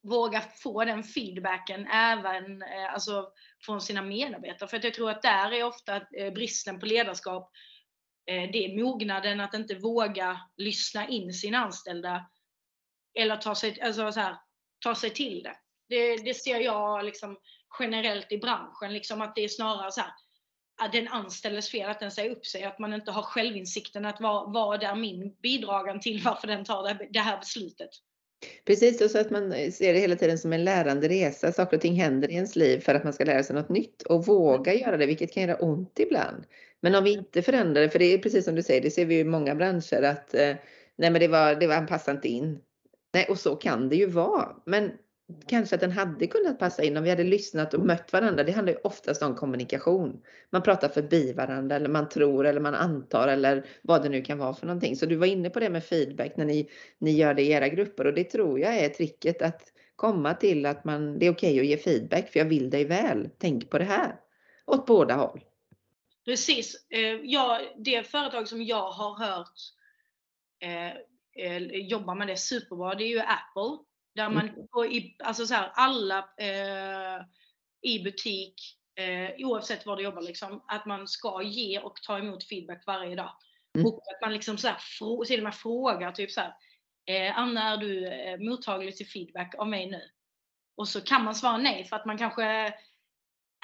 våga 0.02 0.40
få 0.40 0.84
den 0.84 1.04
feedbacken 1.04 1.86
även 1.86 2.62
eh, 2.62 2.92
alltså, 2.94 3.28
från 3.60 3.80
sina 3.80 4.02
medarbetare. 4.02 4.68
För 4.68 4.76
att 4.76 4.84
jag 4.84 4.94
tror 4.94 5.10
att 5.10 5.22
där 5.22 5.52
är 5.52 5.64
ofta 5.64 5.96
eh, 5.96 6.32
bristen 6.32 6.80
på 6.80 6.86
ledarskap, 6.86 7.50
eh, 8.26 8.50
det 8.52 8.64
är 8.64 8.84
mognaden 8.84 9.40
att 9.40 9.54
inte 9.54 9.74
våga 9.74 10.40
lyssna 10.56 11.08
in 11.08 11.32
sina 11.32 11.58
anställda 11.58 12.26
eller 13.18 13.36
ta 13.36 13.54
sig, 13.54 13.80
alltså, 13.80 14.12
så 14.12 14.20
här, 14.20 14.36
ta 14.84 14.94
sig 14.94 15.10
till 15.10 15.42
det. 15.42 15.56
det. 15.88 16.16
Det 16.16 16.34
ser 16.34 16.60
jag 16.60 17.04
liksom 17.04 17.36
generellt 17.78 18.32
i 18.32 18.38
branschen, 18.38 18.92
liksom 18.92 19.20
att 19.20 19.34
det 19.34 19.44
är 19.44 19.48
snarare 19.48 19.92
så 19.92 20.00
här, 20.00 20.10
att 20.82 20.92
den 20.92 21.08
anställdes 21.08 21.70
fel, 21.70 21.90
att 21.90 22.00
den 22.00 22.10
säger 22.10 22.30
upp 22.30 22.46
sig, 22.46 22.64
att 22.64 22.78
man 22.78 22.94
inte 22.94 23.10
har 23.10 23.22
självinsikten 23.22 24.04
att 24.04 24.20
vad, 24.20 24.52
vad 24.52 24.82
är 24.82 24.94
min 24.94 25.36
bidragan 25.42 26.00
till 26.00 26.22
varför 26.24 26.46
den 26.46 26.64
tar 26.64 27.12
det 27.12 27.20
här 27.20 27.38
beslutet. 27.38 27.90
Precis, 28.66 29.00
och 29.00 29.10
så 29.10 29.18
att 29.18 29.30
man 29.30 29.52
ser 29.72 29.94
det 29.94 30.00
hela 30.00 30.16
tiden 30.16 30.38
som 30.38 30.52
en 30.52 30.64
lärande 30.64 31.08
resa. 31.08 31.52
Saker 31.52 31.76
och 31.76 31.80
ting 31.80 31.94
händer 31.94 32.30
i 32.30 32.34
ens 32.34 32.56
liv 32.56 32.80
för 32.80 32.94
att 32.94 33.04
man 33.04 33.12
ska 33.12 33.24
lära 33.24 33.42
sig 33.42 33.56
något 33.56 33.68
nytt 33.68 34.02
och 34.02 34.26
våga 34.26 34.74
göra 34.74 34.96
det, 34.96 35.06
vilket 35.06 35.34
kan 35.34 35.42
göra 35.42 35.56
ont 35.56 35.98
ibland. 35.98 36.44
Men 36.80 36.94
om 36.94 37.04
vi 37.04 37.12
inte 37.12 37.42
förändrar 37.42 37.82
det, 37.82 37.90
för 37.90 37.98
det 37.98 38.14
är 38.14 38.18
precis 38.18 38.44
som 38.44 38.54
du 38.54 38.62
säger, 38.62 38.80
det 38.80 38.90
ser 38.90 39.04
vi 39.04 39.18
i 39.18 39.24
många 39.24 39.54
branscher 39.54 40.02
att 40.02 40.34
eh, 40.34 40.56
nej 40.96 41.10
men 41.10 41.20
det 41.20 41.28
var, 41.28 41.54
det 41.54 41.66
var, 41.66 41.74
han 41.74 41.86
passade 41.86 42.16
inte 42.16 42.28
in. 42.28 42.58
Nej, 43.12 43.26
och 43.28 43.38
så 43.38 43.56
kan 43.56 43.88
det 43.88 43.96
ju 43.96 44.06
vara. 44.06 44.56
Men 44.66 44.92
kanske 45.46 45.74
att 45.74 45.80
den 45.80 45.90
hade 45.90 46.26
kunnat 46.26 46.58
passa 46.58 46.82
in 46.82 46.96
om 46.96 47.04
vi 47.04 47.10
hade 47.10 47.24
lyssnat 47.24 47.74
och 47.74 47.86
mött 47.86 48.12
varandra. 48.12 48.44
Det 48.44 48.52
handlar 48.52 48.72
ju 48.72 48.78
oftast 48.84 49.22
om 49.22 49.34
kommunikation. 49.34 50.22
Man 50.50 50.62
pratar 50.62 50.88
förbi 50.88 51.32
varandra 51.32 51.76
eller 51.76 51.88
man 51.88 52.08
tror 52.08 52.46
eller 52.46 52.60
man 52.60 52.74
antar 52.74 53.28
eller 53.28 53.66
vad 53.82 54.02
det 54.02 54.08
nu 54.08 54.22
kan 54.22 54.38
vara 54.38 54.54
för 54.54 54.66
någonting. 54.66 54.96
Så 54.96 55.06
du 55.06 55.16
var 55.16 55.26
inne 55.26 55.50
på 55.50 55.60
det 55.60 55.70
med 55.70 55.84
feedback 55.84 56.36
när 56.36 56.44
ni, 56.44 56.70
ni 56.98 57.10
gör 57.10 57.34
det 57.34 57.42
i 57.42 57.50
era 57.50 57.68
grupper 57.68 58.06
och 58.06 58.14
det 58.14 58.24
tror 58.24 58.60
jag 58.60 58.78
är 58.78 58.88
tricket 58.88 59.42
att 59.42 59.62
komma 59.96 60.34
till 60.34 60.66
att 60.66 60.84
man, 60.84 61.18
det 61.18 61.26
är 61.26 61.30
okej 61.30 61.54
okay 61.54 61.60
att 61.60 61.66
ge 61.66 61.76
feedback 61.76 62.32
för 62.32 62.38
jag 62.38 62.46
vill 62.46 62.70
dig 62.70 62.84
väl. 62.84 63.28
Tänk 63.38 63.70
på 63.70 63.78
det 63.78 63.84
här. 63.84 64.16
Åt 64.66 64.86
båda 64.86 65.14
håll. 65.14 65.40
Precis. 66.24 66.86
Eh, 66.90 67.20
ja, 67.22 67.60
det 67.76 68.02
företag 68.06 68.48
som 68.48 68.62
jag 68.62 68.90
har 68.90 69.26
hört 69.26 69.58
eh, 70.60 70.96
eh, 71.38 71.56
eh, 71.56 71.86
jobba 71.86 72.14
med 72.14 72.28
det 72.28 72.36
superbra, 72.36 72.94
det 72.94 73.04
är 73.04 73.08
ju 73.08 73.20
Apple. 73.20 73.84
Där 74.14 74.30
man 74.30 74.48
mm. 74.48 74.92
i, 74.92 75.16
alltså 75.24 75.46
så 75.46 75.54
här, 75.54 75.70
alla 75.74 76.18
eh, 76.18 77.24
i 77.82 78.02
butik, 78.04 78.54
eh, 78.96 79.46
oavsett 79.46 79.86
var 79.86 79.96
du 79.96 80.02
jobbar, 80.02 80.22
liksom, 80.22 80.64
att 80.68 80.86
man 80.86 81.08
ska 81.08 81.42
ge 81.42 81.78
och 81.78 81.96
ta 82.02 82.18
emot 82.18 82.44
feedback 82.44 82.82
varje 82.86 83.16
dag. 83.16 83.32
Mm. 83.74 83.86
Och 83.86 84.02
att 84.14 84.20
man 84.20 84.32
liksom 84.32 84.58
så 84.58 84.68
här, 84.68 84.76
frå, 84.80 85.24
till 85.24 85.40
och 85.40 85.44
med 85.44 85.54
frågar 85.54 86.12
typ 86.12 86.30
så 86.30 86.40
här, 86.40 86.54
eh, 87.06 87.38
Anna 87.38 87.62
är 87.62 87.76
du 87.76 88.06
eh, 88.06 88.38
mottaglig 88.38 88.96
till 88.96 89.06
feedback 89.06 89.54
av 89.58 89.68
mig 89.68 89.90
nu? 89.90 90.02
Och 90.76 90.88
så 90.88 91.00
kan 91.00 91.24
man 91.24 91.34
svara 91.34 91.56
nej 91.56 91.84
för 91.84 91.96
att 91.96 92.06
man 92.06 92.18
kanske 92.18 92.44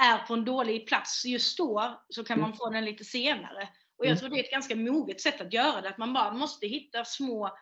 är 0.02 0.26
på 0.26 0.34
en 0.34 0.44
dålig 0.44 0.86
plats 0.86 1.24
just 1.24 1.58
då 1.58 2.04
så 2.08 2.24
kan 2.24 2.40
man 2.40 2.48
mm. 2.48 2.56
få 2.56 2.70
den 2.70 2.84
lite 2.84 3.04
senare. 3.04 3.68
Och 3.98 4.04
jag 4.04 4.10
mm. 4.10 4.18
tror 4.18 4.28
det 4.28 4.36
är 4.36 4.44
ett 4.44 4.50
ganska 4.50 4.76
moget 4.76 5.20
sätt 5.20 5.40
att 5.40 5.52
göra 5.52 5.80
det, 5.80 5.88
att 5.88 5.98
man 5.98 6.12
bara 6.12 6.32
måste 6.32 6.66
hitta 6.66 7.04
små 7.04 7.56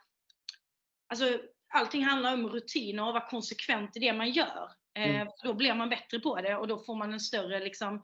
Alltså 1.08 1.40
allting 1.74 2.04
handlar 2.04 2.34
om 2.34 2.48
rutiner 2.48 3.06
och 3.06 3.12
vara 3.12 3.28
konsekvent 3.28 3.96
i 3.96 4.00
det 4.00 4.12
man 4.12 4.30
gör. 4.30 4.70
Eh, 4.98 5.16
mm. 5.16 5.28
Då 5.42 5.54
blir 5.54 5.74
man 5.74 5.88
bättre 5.88 6.20
på 6.20 6.40
det 6.40 6.56
och 6.56 6.68
då 6.68 6.84
får 6.84 6.94
man 6.94 7.12
en 7.12 7.20
större 7.20 7.60
liksom, 7.60 7.94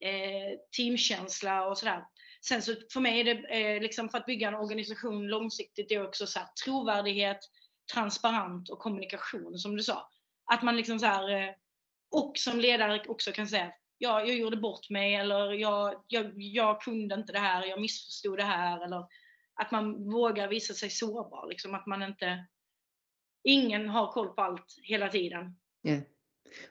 eh, 0.00 0.58
teamkänsla 0.76 1.66
och 1.66 1.78
sådär. 1.78 2.04
Sen 2.48 2.62
så 2.62 2.74
för 2.92 3.00
mig 3.00 3.20
är 3.20 3.24
det 3.24 3.32
eh, 3.32 3.82
liksom 3.82 4.08
för 4.08 4.18
att 4.18 4.26
bygga 4.26 4.48
en 4.48 4.54
organisation 4.54 5.26
långsiktigt, 5.26 5.88
det 5.88 5.94
är 5.94 6.06
också 6.06 6.26
så 6.26 6.38
här, 6.38 6.48
trovärdighet, 6.64 7.38
transparent 7.94 8.70
och 8.70 8.78
kommunikation 8.78 9.58
som 9.58 9.76
du 9.76 9.82
sa. 9.82 10.08
Att 10.52 10.62
man 10.62 10.76
liksom 10.76 10.98
så 10.98 11.06
här, 11.06 11.54
och 12.10 12.32
som 12.38 12.60
ledare 12.60 13.04
också 13.08 13.32
kan 13.32 13.46
säga 13.46 13.72
ja, 13.98 14.24
jag 14.24 14.36
gjorde 14.36 14.56
bort 14.56 14.90
mig 14.90 15.14
eller 15.14 15.52
jag, 15.52 15.94
jag, 16.08 16.32
jag 16.36 16.80
kunde 16.80 17.14
inte 17.14 17.32
det 17.32 17.38
här, 17.38 17.66
jag 17.66 17.80
missförstod 17.80 18.38
det 18.38 18.44
här. 18.44 18.84
Eller 18.84 19.04
att 19.54 19.70
man 19.70 20.10
vågar 20.10 20.48
visa 20.48 20.74
sig 20.74 20.90
sårbar. 20.90 21.48
Liksom, 21.48 21.74
att 21.74 21.86
man 21.86 22.02
inte 22.02 22.46
ingen 23.44 23.88
har 23.88 24.12
koll 24.12 24.28
på 24.28 24.42
allt 24.42 24.74
hela 24.82 25.08
tiden. 25.08 25.56
Yeah. 25.86 26.00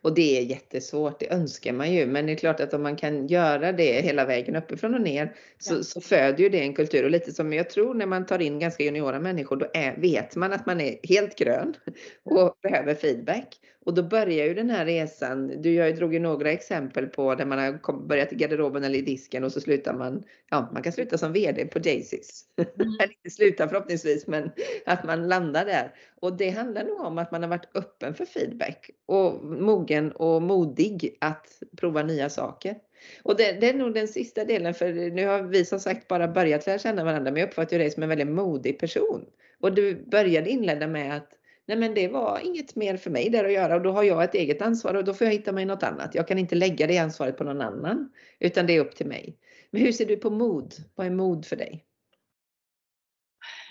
Och 0.02 0.16
det 0.16 0.38
är 0.38 0.42
jättesvårt, 0.42 1.20
det 1.20 1.34
önskar 1.34 1.74
man 1.74 1.94
ju. 1.94 2.06
Men 2.06 2.26
det 2.26 2.32
är 2.32 2.36
klart 2.36 2.60
att 2.60 2.74
om 2.74 2.84
man 2.84 2.96
kan 2.96 3.28
göra 3.28 3.72
det 3.72 4.02
hela 4.02 4.26
vägen 4.26 4.56
uppifrån 4.56 4.96
och 4.96 5.02
ner 5.02 5.36
så, 5.58 5.76
ja. 5.76 5.84
så 5.84 6.02
föder 6.02 6.44
ju 6.44 6.50
det 6.50 6.62
en 6.62 6.74
kultur. 6.74 7.04
Och 7.04 7.12
lite 7.12 7.32
som 7.32 7.54
jag 7.54 7.70
tror 7.70 7.94
när 7.94 8.06
man 8.06 8.26
tar 8.26 8.40
in 8.40 8.60
ganska 8.60 8.84
juniora 8.84 9.20
människor, 9.20 9.56
då 9.56 9.68
är, 9.74 9.98
vet 9.98 10.36
man 10.36 10.54
att 10.54 10.66
man 10.66 10.82
är 10.82 11.00
helt 11.04 11.38
grön 11.38 11.76
och 12.24 12.58
behöver 12.62 12.96
feedback. 12.96 13.60
Och 13.86 13.94
då 13.94 14.04
börjar 14.04 14.46
ju 14.46 14.54
den 14.54 14.70
här 14.70 14.86
resan. 14.86 15.62
Du 15.62 15.74
jag 15.74 15.96
drog 15.96 16.14
ju 16.14 16.20
några 16.20 16.52
exempel 16.52 17.08
på 17.08 17.36
där 17.36 17.46
man 17.46 17.60
har 17.60 18.08
börjat 18.08 18.34
i 18.34 18.36
garderoben 18.36 18.84
eller 18.84 19.00
i 19.00 19.02
disken 19.02 19.44
och 19.44 19.52
så 19.52 19.62
slutar 19.62 19.94
man. 19.94 20.24
Ja, 20.50 20.70
man 20.74 20.84
kan 20.84 20.94
sluta 20.94 21.18
som 21.18 21.34
VD 21.34 21.66
på 21.66 21.80
Daisys. 21.80 22.46
Mm. 22.58 22.94
eller 23.00 23.14
inte 23.24 23.30
sluta 23.30 23.68
förhoppningsvis, 23.68 24.28
men 24.28 24.52
att 24.86 25.04
man 25.04 25.28
landar 25.28 25.66
där. 25.66 25.94
Och 26.22 26.38
det 26.38 26.50
handlar 26.50 26.84
nog 26.84 27.00
om 27.00 27.18
att 27.18 27.32
man 27.32 27.42
har 27.44 27.50
varit 27.50 27.76
öppen 27.76 28.14
för 28.14 28.26
feedback 28.26 28.90
och 29.06 29.44
mogen 29.44 30.12
och 30.12 30.42
modig 30.42 31.18
att 31.22 31.62
prova 31.78 32.04
nya 32.04 32.30
saker. 32.30 32.76
Och 33.24 33.38
det, 33.38 33.52
det, 33.52 33.70
är 33.70 33.74
nog 33.74 33.94
den 33.94 34.08
sista 34.08 34.46
delen, 34.46 34.74
för 34.74 34.94
nu 34.94 35.28
har 35.28 35.44
vi 35.44 35.66
som 35.66 35.80
sagt 35.80 36.08
bara 36.08 36.28
börjat 36.28 36.68
lära 36.68 36.78
känna 36.78 37.04
varandra, 37.04 37.32
men 37.32 37.40
jag 37.40 37.50
uppfattar 37.50 37.78
dig 37.78 37.92
som 37.92 38.04
en 38.04 38.10
väldigt 38.10 38.28
modig 38.28 38.80
person. 38.80 39.26
Och 39.60 39.74
du 39.74 40.06
började 40.06 40.50
inleda 40.50 40.88
med 40.88 41.18
att 41.18 41.30
nej 41.66 41.78
men 41.78 41.94
det 41.94 42.08
var 42.08 42.40
inget 42.40 42.76
mer 42.76 42.98
för 42.98 43.10
mig 43.10 43.30
där 43.30 43.46
att 43.46 43.54
göra 43.54 43.76
och 43.76 43.82
då 43.82 43.92
har 43.92 44.04
jag 44.04 44.24
ett 44.24 44.36
eget 44.36 44.62
ansvar 44.62 44.94
och 44.94 45.04
då 45.04 45.14
får 45.14 45.28
jag 45.28 45.34
hitta 45.34 45.52
mig 45.52 45.66
något 45.66 45.84
annat. 45.84 46.16
Jag 46.16 46.28
kan 46.28 46.40
inte 46.40 46.56
lägga 46.56 46.88
det 46.88 46.98
ansvaret 46.98 47.38
på 47.38 47.44
någon 47.44 47.62
annan, 47.62 48.12
utan 48.40 48.68
det 48.68 48.76
är 48.76 48.80
upp 48.80 48.96
till 48.96 49.08
mig. 49.08 49.38
Men 49.72 49.82
hur 49.82 49.92
ser 49.92 50.06
du 50.06 50.18
på 50.18 50.30
mod? 50.30 50.74
Vad 50.96 51.08
är 51.08 51.12
mod 51.12 51.46
för 51.46 51.56
dig? 51.56 51.86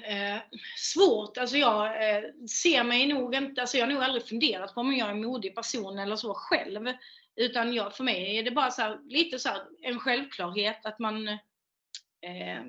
Eh, 0.07 0.39
svårt, 0.77 1.39
alltså 1.39 1.57
jag 1.57 1.87
eh, 1.87 2.23
ser 2.63 2.85
mig 2.85 3.07
nog 3.07 3.35
inte, 3.35 3.61
alltså 3.61 3.77
jag 3.77 3.87
har 3.87 3.93
nog 3.93 4.03
aldrig 4.03 4.27
funderat 4.27 4.75
på 4.75 4.81
om 4.81 4.97
jag 4.97 5.09
är 5.09 5.13
en 5.13 5.25
modig 5.25 5.55
person 5.55 5.99
eller 5.99 6.17
så 6.17 6.35
själv. 6.35 6.89
Utan 7.37 7.75
jag, 7.75 7.97
för 7.97 8.05
mig 8.05 8.39
är 8.39 8.43
det 8.43 8.51
bara 8.51 8.71
så 8.71 8.83
här, 8.83 8.99
lite 9.05 9.39
så 9.39 9.49
här, 9.49 9.63
en 9.83 10.01
självklarhet 10.01 10.87
att 10.87 10.99
man 10.99 11.29
eh, 11.29 12.63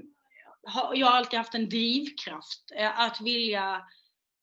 jag 0.94 1.08
har 1.08 1.18
alltid 1.18 1.40
haft 1.40 1.56
en 1.56 1.70
drivkraft 1.70 2.72
eh, 2.76 3.00
att 3.00 3.22
vilja 3.22 3.82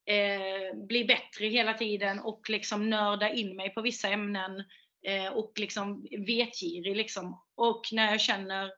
eh, 0.06 0.76
bli 0.86 1.04
bättre 1.04 1.46
hela 1.46 1.74
tiden 1.74 2.20
och 2.20 2.50
liksom 2.50 2.90
nörda 2.90 3.30
in 3.30 3.56
mig 3.56 3.70
på 3.70 3.82
vissa 3.82 4.08
ämnen 4.08 4.64
eh, 5.06 5.32
och 5.32 5.52
liksom 5.56 6.06
vetgirig 6.26 6.96
liksom. 6.96 7.42
Och 7.54 7.82
när 7.92 8.10
jag 8.10 8.20
känner 8.20 8.70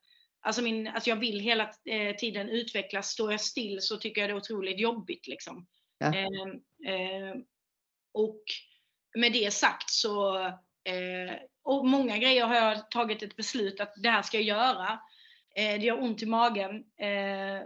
Alltså, 0.46 0.62
min, 0.62 0.88
alltså 0.88 1.10
jag 1.10 1.16
vill 1.16 1.40
hela 1.40 1.70
eh, 1.84 2.16
tiden 2.16 2.48
utvecklas. 2.48 3.08
Står 3.08 3.30
jag 3.30 3.40
still 3.40 3.80
så 3.80 3.96
tycker 3.96 4.20
jag 4.20 4.30
det 4.30 4.34
är 4.34 4.36
otroligt 4.36 4.80
jobbigt. 4.80 5.26
Liksom. 5.26 5.66
Ja. 5.98 6.14
Eh, 6.14 6.94
eh, 6.94 7.34
och 8.12 8.42
med 9.14 9.32
det 9.32 9.52
sagt 9.52 9.90
så, 9.90 10.36
och 11.62 11.86
många 11.86 12.18
grejer 12.18 12.46
har 12.46 12.54
jag 12.54 12.90
tagit 12.90 13.22
ett 13.22 13.36
beslut 13.36 13.80
att 13.80 13.94
det 13.96 14.10
här 14.10 14.22
ska 14.22 14.36
jag 14.36 14.58
göra. 14.58 15.00
Det 15.54 15.76
gör 15.76 16.02
ont 16.02 16.22
i 16.22 16.26
magen, 16.26 16.84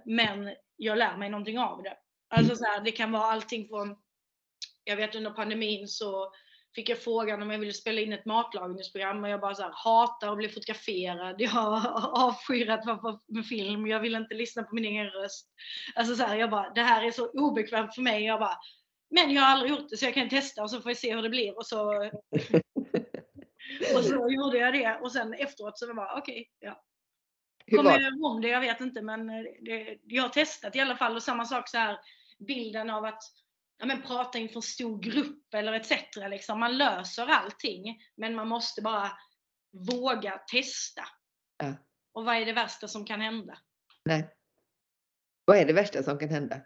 men 0.04 0.54
jag 0.76 0.98
lär 0.98 1.16
mig 1.16 1.30
någonting 1.30 1.58
av 1.58 1.82
det. 1.82 1.96
Alltså 2.28 2.56
så 2.56 2.64
här, 2.64 2.80
det 2.80 2.92
kan 2.92 3.12
vara 3.12 3.24
allting 3.24 3.68
från, 3.68 3.96
jag 4.84 4.96
vet 4.96 5.14
under 5.14 5.30
pandemin 5.30 5.88
så 5.88 6.32
fick 6.74 6.88
jag 6.88 6.98
frågan 6.98 7.42
om 7.42 7.50
jag 7.50 7.58
ville 7.58 7.72
spela 7.72 8.00
in 8.00 8.12
ett 8.12 8.24
matlagningsprogram 8.24 9.24
och 9.24 9.30
jag 9.30 9.40
bara 9.40 9.54
så 9.54 9.62
här, 9.62 9.72
hatar 9.74 10.32
att 10.32 10.36
bli 10.36 10.48
fotograferad. 10.48 11.40
Jag 11.40 11.82
avskyr 12.12 12.70
att 12.70 12.86
vara 12.86 13.20
med 13.26 13.46
film. 13.46 13.86
Jag 13.86 14.00
vill 14.00 14.14
inte 14.14 14.34
lyssna 14.34 14.62
på 14.62 14.74
min 14.74 14.84
egen 14.84 15.06
röst. 15.06 15.48
Alltså 15.94 16.14
så 16.14 16.22
här, 16.22 16.36
jag 16.36 16.50
bara, 16.50 16.70
det 16.70 16.82
här 16.82 17.02
är 17.02 17.10
så 17.10 17.30
obekvämt 17.30 17.94
för 17.94 18.02
mig. 18.02 18.24
Jag 18.24 18.40
bara, 18.40 18.58
men 19.10 19.30
jag 19.30 19.42
har 19.42 19.52
aldrig 19.52 19.70
gjort 19.70 19.88
det 19.90 19.96
så 19.96 20.04
jag 20.04 20.14
kan 20.14 20.28
testa 20.28 20.62
och 20.62 20.70
så 20.70 20.80
får 20.80 20.90
jag 20.90 20.98
se 20.98 21.14
hur 21.14 21.22
det 21.22 21.28
blir. 21.28 21.56
Och 21.56 21.66
så, 21.66 21.94
och 23.96 24.04
så 24.04 24.28
gjorde 24.30 24.58
jag 24.58 24.74
det 24.74 24.98
och 25.02 25.12
sen 25.12 25.34
efteråt 25.34 25.78
så 25.78 25.86
var 25.86 25.90
jag 25.90 25.96
bara, 25.96 26.18
okej, 26.18 26.32
okay, 26.32 26.46
ja. 26.60 26.84
Kommer 27.76 28.00
jag 28.00 28.12
ihåg 28.12 28.42
det? 28.42 28.48
Jag 28.48 28.60
vet 28.60 28.80
inte 28.80 29.02
men 29.02 29.26
det, 29.26 29.98
jag 30.04 30.22
har 30.22 30.28
testat 30.28 30.76
i 30.76 30.80
alla 30.80 30.96
fall 30.96 31.16
och 31.16 31.22
samma 31.22 31.44
sak 31.44 31.68
så 31.68 31.78
här 31.78 31.98
bilden 32.38 32.90
av 32.90 33.04
att 33.04 33.22
ja, 33.78 33.86
men 33.86 34.02
prata 34.02 34.38
inför 34.38 34.60
stor 34.60 34.98
grupp 34.98 35.54
eller 35.54 35.72
etc. 35.72 35.92
Liksom. 36.30 36.60
Man 36.60 36.78
löser 36.78 37.26
allting, 37.26 37.98
men 38.16 38.34
man 38.34 38.48
måste 38.48 38.82
bara 38.82 39.12
våga 39.72 40.38
testa. 40.52 41.02
Ja. 41.58 41.74
Och 42.12 42.24
vad 42.24 42.36
är 42.36 42.46
det 42.46 42.52
värsta 42.52 42.88
som 42.88 43.04
kan 43.04 43.20
hända? 43.20 43.58
Nej. 44.04 44.28
Vad 45.44 45.58
är 45.58 45.64
det 45.64 45.72
värsta 45.72 46.02
som 46.02 46.18
kan 46.18 46.28
hända? 46.28 46.60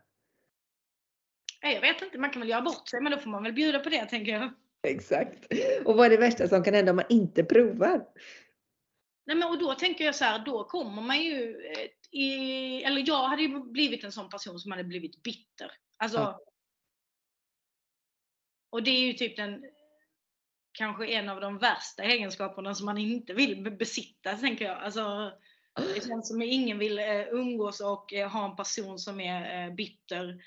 Jag 1.61 1.81
vet 1.81 2.03
inte, 2.03 2.19
man 2.19 2.31
kan 2.31 2.41
väl 2.41 2.49
göra 2.49 2.63
bort 2.63 2.89
sig, 2.89 3.01
men 3.01 3.13
då 3.13 3.19
får 3.19 3.31
man 3.31 3.43
väl 3.43 3.53
bjuda 3.53 3.79
på 3.79 3.89
det 3.89 4.07
tänker 4.07 4.33
jag. 4.33 4.53
Exakt. 4.89 5.47
Och 5.85 5.97
vad 5.97 6.07
är 6.07 6.11
det 6.11 6.17
värsta 6.17 6.49
som 6.49 6.65
kan 6.65 6.75
hända 6.75 6.93
om 6.93 6.97
man 6.97 7.05
inte 7.09 7.45
provar? 7.45 8.07
Nej, 9.27 9.37
men 9.37 9.49
och 9.49 9.59
då 9.59 9.75
tänker 9.75 10.05
jag 10.05 10.15
så 10.15 10.25
här, 10.25 10.45
då 10.45 10.65
kommer 10.65 11.03
man 11.03 11.23
ju, 11.23 11.67
eh, 11.67 11.89
i, 12.13 12.83
eller 12.83 13.05
jag 13.07 13.29
hade 13.29 13.43
ju 13.43 13.63
blivit 13.63 14.05
en 14.05 14.13
sån 14.13 14.31
person 14.31 14.59
som 14.59 14.71
hade 14.71 14.85
blivit 14.85 15.23
bitter. 15.23 15.73
Alltså, 15.99 16.19
ja 16.19 16.41
och 18.73 18.83
det 18.83 18.91
är 18.91 19.01
ju 19.01 19.13
typ 19.13 19.37
den 19.37 19.65
kanske 20.73 21.07
en 21.07 21.29
av 21.29 21.41
de 21.41 21.59
värsta 21.59 22.03
egenskaperna 22.03 22.75
som 22.75 22.87
man 22.87 22.99
inte 22.99 23.33
vill 23.33 23.71
besitta, 23.71 24.37
tänker 24.37 24.65
jag. 24.65 24.79
Alltså, 24.79 25.33
det 25.95 26.07
känns 26.07 26.29
som 26.29 26.41
att 26.41 26.47
ingen 26.47 26.79
vill 26.79 26.99
eh, 26.99 27.29
umgås 27.31 27.81
och 27.81 28.13
eh, 28.13 28.31
ha 28.31 28.51
en 28.51 28.57
person 28.57 28.99
som 28.99 29.21
är 29.21 29.67
eh, 29.67 29.75
bitter 29.75 30.43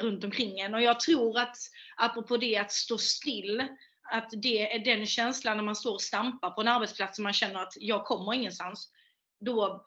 runt 0.00 0.24
omkring 0.24 0.60
en. 0.60 0.74
Och 0.74 0.82
jag 0.82 1.00
tror 1.00 1.38
att, 1.38 1.56
apropå 1.96 2.36
det 2.36 2.56
att 2.56 2.72
stå 2.72 2.98
still, 2.98 3.66
att 4.12 4.30
det 4.42 4.74
är 4.74 4.84
den 4.84 5.06
känslan 5.06 5.56
när 5.56 5.64
man 5.64 5.76
står 5.76 5.92
och 5.92 6.00
stampar 6.00 6.50
på 6.50 6.60
en 6.60 6.68
arbetsplats 6.68 7.18
och 7.18 7.22
man 7.22 7.32
känner 7.32 7.62
att 7.62 7.72
jag 7.76 8.04
kommer 8.04 8.34
ingenstans. 8.34 8.92
Då 9.40 9.86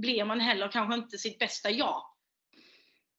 blir 0.00 0.24
man 0.24 0.40
heller 0.40 0.68
kanske 0.72 0.94
inte 0.94 1.18
sitt 1.18 1.38
bästa 1.38 1.70
jag. 1.70 2.02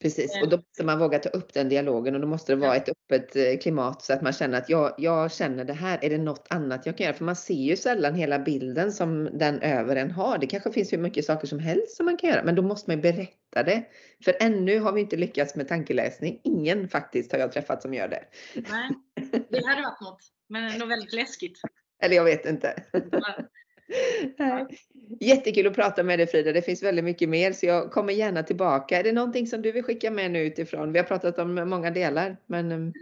Precis, 0.02 0.42
och 0.42 0.50
då 0.50 0.58
måste 0.58 0.84
man 0.84 1.00
våga 1.00 1.20
ta 1.20 1.30
upp 1.30 1.54
den 1.54 1.70
dialogen 1.70 2.16
och 2.16 2.22
då 2.22 2.28
måste 2.28 2.52
det 2.52 2.56
vara 2.56 2.76
ett 2.76 2.90
öppet 2.90 3.36
eh, 3.36 3.58
klimat 3.62 4.02
så 4.02 4.14
att 4.14 4.22
man 4.22 4.34
känner 4.34 4.58
att 4.58 4.70
jag, 4.70 4.96
jag 4.98 5.32
känner 5.32 5.66
det 5.66 5.74
här, 5.74 6.00
är 6.02 6.10
det 6.10 6.18
något 6.18 6.48
annat 6.50 6.86
jag 6.86 6.98
kan 6.98 7.06
göra? 7.06 7.16
För 7.16 7.26
man 7.26 7.36
ser 7.36 7.54
ju 7.54 7.76
sällan 7.76 8.16
hela 8.16 8.40
bilden 8.40 8.92
som 8.92 9.30
den 9.34 9.62
över 9.62 9.96
en 9.96 10.12
har. 10.12 10.38
Det 10.38 10.48
kanske 10.48 10.72
finns 10.72 10.94
hur 10.94 10.98
mycket 10.98 11.26
saker 11.26 11.48
som 11.48 11.60
helst 11.60 11.98
som 11.98 12.06
man 12.06 12.18
kan 12.18 12.30
göra, 12.30 12.44
men 12.44 12.56
då 12.56 12.62
måste 12.62 12.92
man 12.92 13.02
berätta 13.02 13.64
det. 13.66 13.84
För 14.26 14.36
ännu 14.40 14.80
har 14.80 14.92
vi 14.92 15.02
inte 15.02 15.16
lyckats 15.16 15.56
med 15.56 15.68
tankeläsning. 15.68 16.42
Ingen 16.44 16.90
faktiskt 16.90 17.32
har 17.32 17.40
jag 17.40 17.52
träffat 17.52 17.82
som 17.82 17.94
gör 17.94 18.08
det. 18.08 18.24
Nej, 18.56 18.90
det 19.50 19.66
hade 19.66 19.82
varit 19.82 20.02
något, 20.02 20.22
men 20.50 20.64
ändå 20.64 20.86
väldigt 20.86 21.14
läskigt. 21.14 21.60
Eller 22.04 22.16
jag 22.16 22.24
vet 22.24 22.46
inte. 22.46 22.84
Jättekul 25.20 25.68
att 25.68 25.76
prata 25.76 26.04
med 26.04 26.20
dig 26.20 26.28
Frida. 26.28 26.52
Det 26.52 26.62
finns 26.62 26.84
väldigt 26.84 27.06
mycket 27.06 27.30
mer 27.30 27.54
så 27.54 27.66
jag 27.66 27.92
kommer 27.92 28.14
gärna 28.14 28.44
tillbaka. 28.44 29.00
Är 29.00 29.04
det 29.04 29.12
någonting 29.12 29.48
som 29.48 29.62
du 29.62 29.72
vill 29.72 29.84
skicka 29.84 30.12
med 30.12 30.32
nu 30.32 30.40
utifrån? 30.40 30.94
Vi 30.94 31.00
har 31.00 31.06
pratat 31.06 31.40
om 31.40 31.56
många 31.70 31.92
delar. 31.92 32.38
Men... 32.46 32.72
Ehm. 32.72 32.94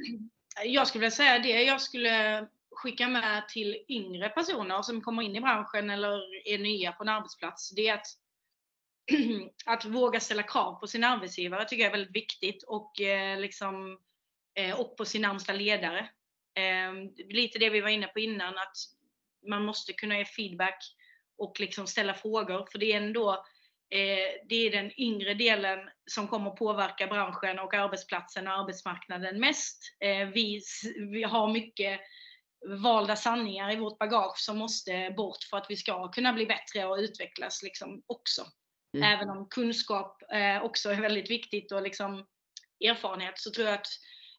Jag 0.65 0.87
skulle 0.87 0.99
vilja 0.99 1.11
säga 1.11 1.39
det 1.39 1.63
jag 1.63 1.81
skulle 1.81 2.47
skicka 2.71 3.07
med 3.07 3.49
till 3.49 3.77
yngre 3.89 4.29
personer 4.29 4.81
som 4.81 5.01
kommer 5.01 5.23
in 5.23 5.35
i 5.35 5.41
branschen 5.41 5.89
eller 5.89 6.47
är 6.47 6.57
nya 6.57 6.91
på 6.91 7.03
en 7.03 7.09
arbetsplats. 7.09 7.69
Det 7.69 7.87
är 7.87 7.93
att, 7.93 8.07
att 9.65 9.85
våga 9.85 10.19
ställa 10.19 10.43
krav 10.43 10.79
på 10.79 10.87
sin 10.87 11.03
arbetsgivare 11.03 11.65
tycker 11.65 11.83
jag 11.83 11.93
är 11.93 11.97
väldigt 11.97 12.15
viktigt 12.15 12.63
och, 12.63 13.01
eh, 13.01 13.39
liksom, 13.39 13.99
eh, 14.55 14.79
och 14.79 14.97
på 14.97 15.05
sin 15.05 15.21
närmsta 15.21 15.53
ledare. 15.53 16.09
Eh, 16.53 16.93
lite 17.29 17.59
det 17.59 17.69
vi 17.69 17.81
var 17.81 17.89
inne 17.89 18.07
på 18.07 18.19
innan 18.19 18.57
att 18.57 18.77
man 19.47 19.65
måste 19.65 19.93
kunna 19.93 20.17
ge 20.17 20.25
feedback 20.25 20.95
och 21.39 21.59
liksom 21.59 21.87
ställa 21.87 22.13
frågor. 22.13 22.67
För 22.71 22.79
det 22.79 22.93
är 22.93 22.97
ändå 22.97 23.45
eh, 23.89 24.45
det 24.49 24.55
är 24.55 24.71
den 24.71 24.99
yngre 24.99 25.33
delen 25.33 25.79
som 26.11 26.27
kommer 26.27 26.51
påverka 26.51 27.07
branschen 27.07 27.59
och 27.59 27.73
arbetsplatsen 27.73 28.47
och 28.47 28.53
arbetsmarknaden 28.53 29.39
mest. 29.39 29.95
Eh, 29.99 30.27
vi, 30.27 30.61
vi 31.11 31.23
har 31.23 31.53
mycket 31.53 31.99
valda 32.83 33.15
sanningar 33.15 33.71
i 33.71 33.75
vårt 33.75 33.97
bagage 33.97 34.37
som 34.37 34.57
måste 34.57 35.13
bort 35.17 35.43
för 35.49 35.57
att 35.57 35.65
vi 35.69 35.75
ska 35.75 36.11
kunna 36.11 36.33
bli 36.33 36.45
bättre 36.45 36.85
och 36.85 36.97
utvecklas 36.97 37.63
liksom 37.63 38.03
också. 38.07 38.45
Mm. 38.97 39.13
Även 39.13 39.29
om 39.29 39.47
kunskap 39.49 40.23
eh, 40.33 40.63
också 40.63 40.89
är 40.89 41.01
väldigt 41.01 41.29
viktigt 41.29 41.71
och 41.71 41.81
liksom 41.81 42.25
erfarenhet 42.85 43.39
så 43.39 43.51
tror 43.51 43.67
jag 43.67 43.75
att 43.75 43.87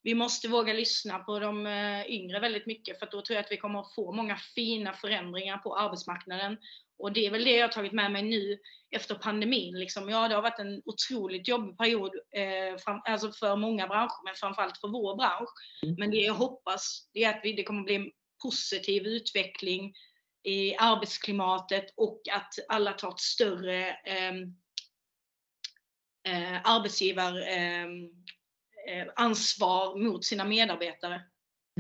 vi 0.03 0.15
måste 0.15 0.49
våga 0.49 0.73
lyssna 0.73 1.19
på 1.19 1.39
de 1.39 1.67
yngre 2.07 2.41
väldigt 2.41 2.67
mycket 2.67 2.99
för 2.99 3.07
då 3.07 3.23
tror 3.23 3.35
jag 3.35 3.45
att 3.45 3.53
vi 3.53 3.57
kommer 3.57 3.81
att 3.81 3.95
få 3.95 4.13
många 4.13 4.37
fina 4.37 4.93
förändringar 4.93 5.59
på 5.59 5.77
arbetsmarknaden. 5.77 6.57
Och 7.01 7.13
det 7.13 7.27
är 7.27 7.31
väl 7.31 7.45
det 7.45 7.57
jag 7.57 7.67
har 7.67 7.73
tagit 7.73 7.93
med 7.93 8.13
mig 8.13 8.23
nu 8.23 8.59
efter 8.91 9.15
pandemin. 9.15 9.79
Liksom. 9.79 10.09
Ja, 10.09 10.29
det 10.29 10.35
har 10.35 10.43
varit 10.43 10.59
en 10.59 10.83
otroligt 10.85 11.49
jobbig 11.49 11.79
period 11.79 12.11
eh, 12.37 12.79
fram, 12.79 13.01
alltså 13.05 13.33
för 13.33 13.57
många 13.57 13.87
branscher, 13.87 14.25
men 14.25 14.35
framförallt 14.35 14.79
för 14.79 14.89
vår 14.89 15.17
bransch. 15.17 15.51
Mm. 15.83 15.95
Men 15.99 16.11
det 16.11 16.17
jag 16.17 16.35
hoppas 16.35 17.09
det 17.13 17.25
är 17.25 17.31
att 17.31 17.41
vi, 17.43 17.53
det 17.53 17.63
kommer 17.63 17.83
bli 17.83 17.95
en 17.95 18.11
positiv 18.43 19.07
utveckling 19.07 19.95
i 20.43 20.77
arbetsklimatet 20.77 21.85
och 21.97 22.23
att 22.33 22.55
alla 22.69 22.93
tar 22.93 23.11
ett 23.11 23.21
större 23.21 23.89
eh, 23.91 24.35
eh, 26.29 26.61
arbetsgivar 26.65 27.49
eh, 27.49 27.87
Eh, 28.87 29.07
ansvar 29.17 29.99
mot 29.99 30.25
sina 30.25 30.45
medarbetare. 30.45 31.23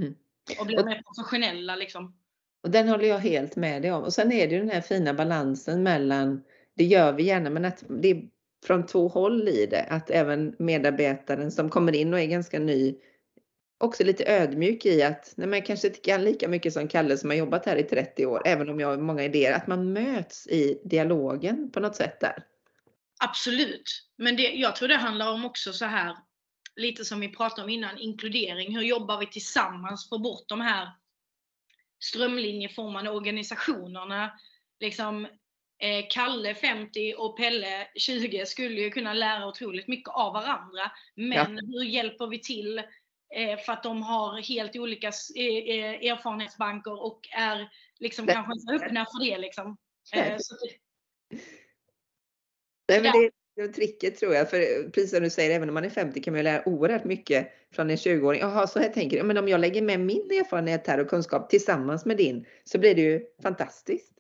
Mm. 0.00 0.14
Och 0.59 0.66
bli 0.66 0.85
mer 0.85 1.02
professionella 1.02 1.76
liksom. 1.76 2.16
Och 2.62 2.70
den 2.70 2.88
håller 2.88 3.05
jag 3.05 3.18
helt 3.18 3.57
med 3.57 3.83
dig 3.83 3.92
om. 3.92 4.03
Och 4.03 4.12
sen 4.12 4.33
är 4.33 4.49
det 4.49 4.55
ju 4.55 4.61
den 4.61 4.70
här 4.70 4.81
fina 4.81 5.14
balansen 5.14 5.83
mellan, 5.83 6.42
det 6.77 6.85
gör 6.85 7.12
vi 7.12 7.23
gärna, 7.23 7.51
men 7.51 7.64
att 7.64 7.85
det 7.88 8.11
är 8.11 8.23
från 8.66 8.87
två 8.87 9.09
håll 9.09 9.49
i 9.49 9.66
det. 9.66 9.87
Att 9.90 10.11
även 10.11 10.55
medarbetaren 10.59 11.51
som 11.51 11.68
kommer 11.68 11.92
in 11.92 12.14
och 12.14 12.20
är 12.20 12.27
ganska 12.27 12.59
ny 12.59 12.94
också 13.81 14.05
lite 14.05 14.33
ödmjuk 14.33 14.87
i 14.87 15.03
att 15.03 15.33
nej, 15.37 15.46
men 15.46 15.62
kanske 15.62 15.88
inte 15.88 16.01
kan 16.01 16.25
lika 16.25 16.49
mycket 16.49 16.73
som 16.73 16.88
Kalle 16.88 17.16
som 17.16 17.31
har 17.31 17.37
jobbat 17.37 17.66
här 17.66 17.77
i 17.77 17.83
30 17.83 18.27
år, 18.27 18.42
även 18.44 18.68
om 18.68 18.81
jag 18.81 18.88
har 18.88 18.96
många 18.96 19.25
idéer, 19.25 19.53
att 19.53 19.66
man 19.66 19.92
möts 19.92 20.46
i 20.46 20.81
dialogen 20.85 21.70
på 21.70 21.81
något 21.81 21.96
sätt 21.96 22.20
där. 22.20 22.44
Absolut, 23.25 24.05
men 24.16 24.37
det, 24.37 24.42
jag 24.42 24.77
tror 24.77 24.88
det 24.88 24.96
handlar 24.96 25.33
om 25.33 25.44
också 25.44 25.73
så 25.73 25.85
här 25.85 26.16
lite 26.77 27.05
som 27.05 27.20
vi 27.20 27.29
pratade 27.29 27.62
om 27.62 27.68
innan, 27.68 27.99
inkludering. 27.99 28.77
Hur 28.77 28.83
jobbar 28.83 29.18
vi 29.18 29.27
tillsammans 29.27 30.09
för 30.09 30.18
bort 30.18 30.44
de 30.49 30.61
här 30.61 30.88
strömlinjeformade 32.01 33.11
organisationerna? 33.11 34.33
Liksom, 34.81 35.25
eh, 35.83 36.07
Kalle 36.11 36.55
50 36.55 37.15
och 37.15 37.37
Pelle 37.37 37.89
20 37.95 38.47
skulle 38.47 38.81
ju 38.81 38.91
kunna 38.91 39.13
lära 39.13 39.47
otroligt 39.47 39.89
mycket 39.89 40.09
av 40.09 40.33
varandra. 40.33 40.91
Men 41.15 41.57
ja. 41.57 41.63
hur 41.67 41.85
hjälper 41.85 42.27
vi 42.27 42.41
till 42.41 42.79
eh, 43.35 43.59
för 43.59 43.73
att 43.73 43.83
de 43.83 44.03
har 44.03 44.43
helt 44.43 44.77
olika 44.77 45.09
eh, 45.37 45.45
eh 45.47 46.11
erfarenhetsbanker 46.13 47.03
och 47.03 47.21
är 47.33 47.71
liksom 47.99 48.27
kanske 48.27 48.53
inte 48.53 48.85
öppna 48.85 49.07
för 49.07 49.25
det. 49.25 49.39
Liksom. 49.39 49.77
Eh, 50.15 50.37
så, 50.39 50.57
Nej, 52.89 53.31
det 53.62 53.68
är 53.68 53.73
tricket 53.73 54.18
tror 54.18 54.35
jag. 54.35 54.51
För 54.51 54.61
eh, 54.61 54.90
precis 54.90 55.11
som 55.11 55.23
du 55.23 55.31
säger, 55.31 55.57
även 55.57 55.68
om 55.68 55.75
man 55.75 55.85
är 55.85 55.90
50 55.90 56.23
kan 56.23 56.33
man 56.33 56.38
ju 56.38 56.44
lära 56.44 56.68
oerhört 56.68 57.05
mycket 57.05 57.53
från 57.75 57.90
en 57.90 57.96
20-åring. 57.96 58.40
Jaha, 58.40 58.66
så 58.66 58.79
här 58.79 58.88
tänker 58.88 59.16
jag. 59.16 59.27
Men 59.27 59.37
om 59.37 59.49
jag 59.49 59.61
lägger 59.61 59.83
med 59.83 60.01
min 60.01 60.31
erfarenhet 60.31 60.87
här 60.87 61.01
och 61.01 61.09
kunskap 61.09 61.51
tillsammans 61.51 62.05
med 62.05 62.16
din 62.16 62.46
så 62.64 62.79
blir 62.79 62.94
det 62.94 63.01
ju 63.01 63.27
fantastiskt. 63.42 64.12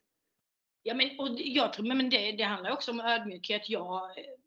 Ja, 0.82 0.94
men 0.94 1.06
och 1.18 1.28
jag 1.38 1.72
tror, 1.72 1.86
men 1.86 2.10
det, 2.10 2.32
det 2.32 2.42
handlar 2.42 2.72
också 2.72 2.90
om 2.90 3.00
ödmjukhet. 3.00 3.68
Jag, 3.68 4.02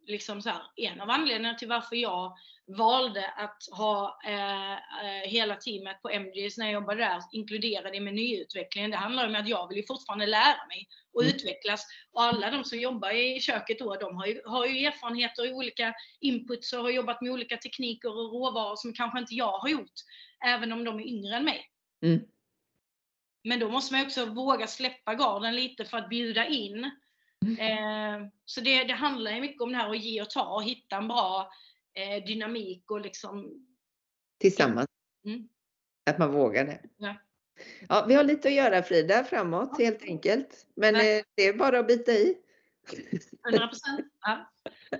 liksom 0.08 0.42
så 0.42 0.50
här, 0.50 0.62
en 0.76 1.02
av 1.02 1.10
anledningarna 1.10 1.58
till 1.58 1.68
varför 1.68 1.96
jag 1.96 2.38
valde 2.68 3.28
att 3.28 3.58
ha 3.72 4.20
eh, 4.26 4.72
eh 4.74 5.24
hela 5.26 5.56
teamet 5.56 6.02
på 6.02 6.10
MGs 6.10 6.58
när 6.58 6.66
jag 6.66 6.74
jobbade 6.74 7.00
där 7.00 7.22
inkluderade 7.32 7.98
i 7.98 8.00
menyutvecklingen. 8.00 8.92
Det 8.92 8.98
handlar 8.98 9.28
om 9.28 9.36
att 9.36 9.48
jag 9.48 9.68
vill 9.68 9.78
ju 9.78 9.86
fortfarande 9.88 10.26
lära 10.26 10.68
mig 10.68 10.88
och 11.14 11.24
mm. 11.24 11.36
utvecklas. 11.36 11.88
Och 12.12 12.24
alla 12.24 12.52
de 12.52 12.64
som 12.64 12.80
jobbar 12.80 13.12
i 13.12 13.40
köket 13.40 13.80
då, 13.80 13.96
de 13.96 14.16
har 14.16 14.26
ju, 14.26 14.42
har 14.46 14.66
ju 14.66 14.86
erfarenheter 14.86 15.46
i 15.46 15.54
olika 15.54 15.94
inputs 16.20 16.74
och 16.74 16.84
har 16.84 16.90
jobbat 16.90 17.22
med 17.22 17.32
olika 17.32 17.58
tekniker 17.58 18.10
och 18.10 18.34
råvaror 18.34 18.76
som 18.76 18.94
kanske 18.94 19.20
inte 19.20 19.36
jag 19.36 19.58
har 19.58 19.70
gjort, 19.70 19.94
även 20.46 20.72
om 20.72 20.84
de 20.84 21.00
är 21.00 21.08
yngre 21.08 21.36
än 21.36 21.46
mig. 21.46 21.70
Mm. 22.02 22.20
Men 23.44 23.60
då 23.60 23.70
måste 23.70 23.94
man 23.94 24.06
också 24.06 24.26
våga 24.26 24.68
släppa 24.68 25.14
garden 25.14 25.56
lite 25.56 25.86
för 25.86 25.98
att 25.98 26.10
bjuda 26.10 26.48
in. 26.48 26.92
Eh, 27.60 28.28
så 28.46 28.62
det, 28.62 28.84
det 28.84 28.94
handlar 28.94 29.32
ju 29.32 29.42
mycket 29.42 29.62
om 29.62 29.72
det 29.72 29.78
här 29.78 29.90
att 29.90 30.04
ge 30.04 30.22
och 30.22 30.30
ta 30.30 30.56
och 30.56 30.64
hitta 30.64 30.98
en 30.98 31.08
bra 31.08 31.52
eh, 31.94 32.26
dynamik 32.26 32.92
och 32.92 33.02
liksom... 33.02 33.66
Tillsammans. 34.40 34.88
Mm. 35.26 35.48
Att 36.06 36.18
man 36.18 36.32
vågar 36.32 36.66
det. 36.66 36.82
Ja. 36.98 37.16
Ja, 37.90 38.06
vi 38.08 38.14
har 38.14 38.24
lite 38.24 38.48
att 38.48 38.54
göra 38.54 38.84
Frida 38.84 39.24
framåt 39.24 39.78
helt 39.78 40.04
enkelt. 40.04 40.66
Men 40.76 40.96
eh, 40.96 41.24
det 41.36 41.48
är 41.48 41.54
bara 41.54 41.80
att 41.80 41.88
bita 41.88 42.12
i. 42.12 42.38
100 43.48 43.70
ja. 44.22 44.52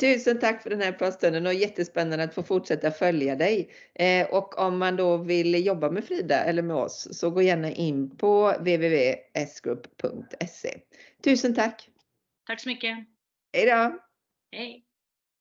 Tusen 0.00 0.38
tack 0.38 0.62
för 0.62 0.70
den 0.70 0.80
här 0.80 0.92
pratstunden 0.92 1.46
och 1.46 1.54
jättespännande 1.54 2.24
att 2.24 2.34
få 2.34 2.42
fortsätta 2.42 2.90
följa 2.90 3.36
dig. 3.36 3.70
Eh, 3.94 4.26
och 4.26 4.58
om 4.58 4.78
man 4.78 4.96
då 4.96 5.16
vill 5.16 5.66
jobba 5.66 5.90
med 5.90 6.04
Frida 6.04 6.44
eller 6.44 6.62
med 6.62 6.76
oss 6.76 7.08
så 7.12 7.30
gå 7.30 7.42
gärna 7.42 7.70
in 7.70 8.16
på 8.16 8.54
www.sgroup.se. 8.58 10.80
Tusen 11.22 11.54
tack! 11.54 11.88
Tack 12.46 12.60
så 12.60 12.68
mycket! 12.68 12.98
Hej 13.52 13.66
då! 13.66 13.98
Hej! 14.52 14.86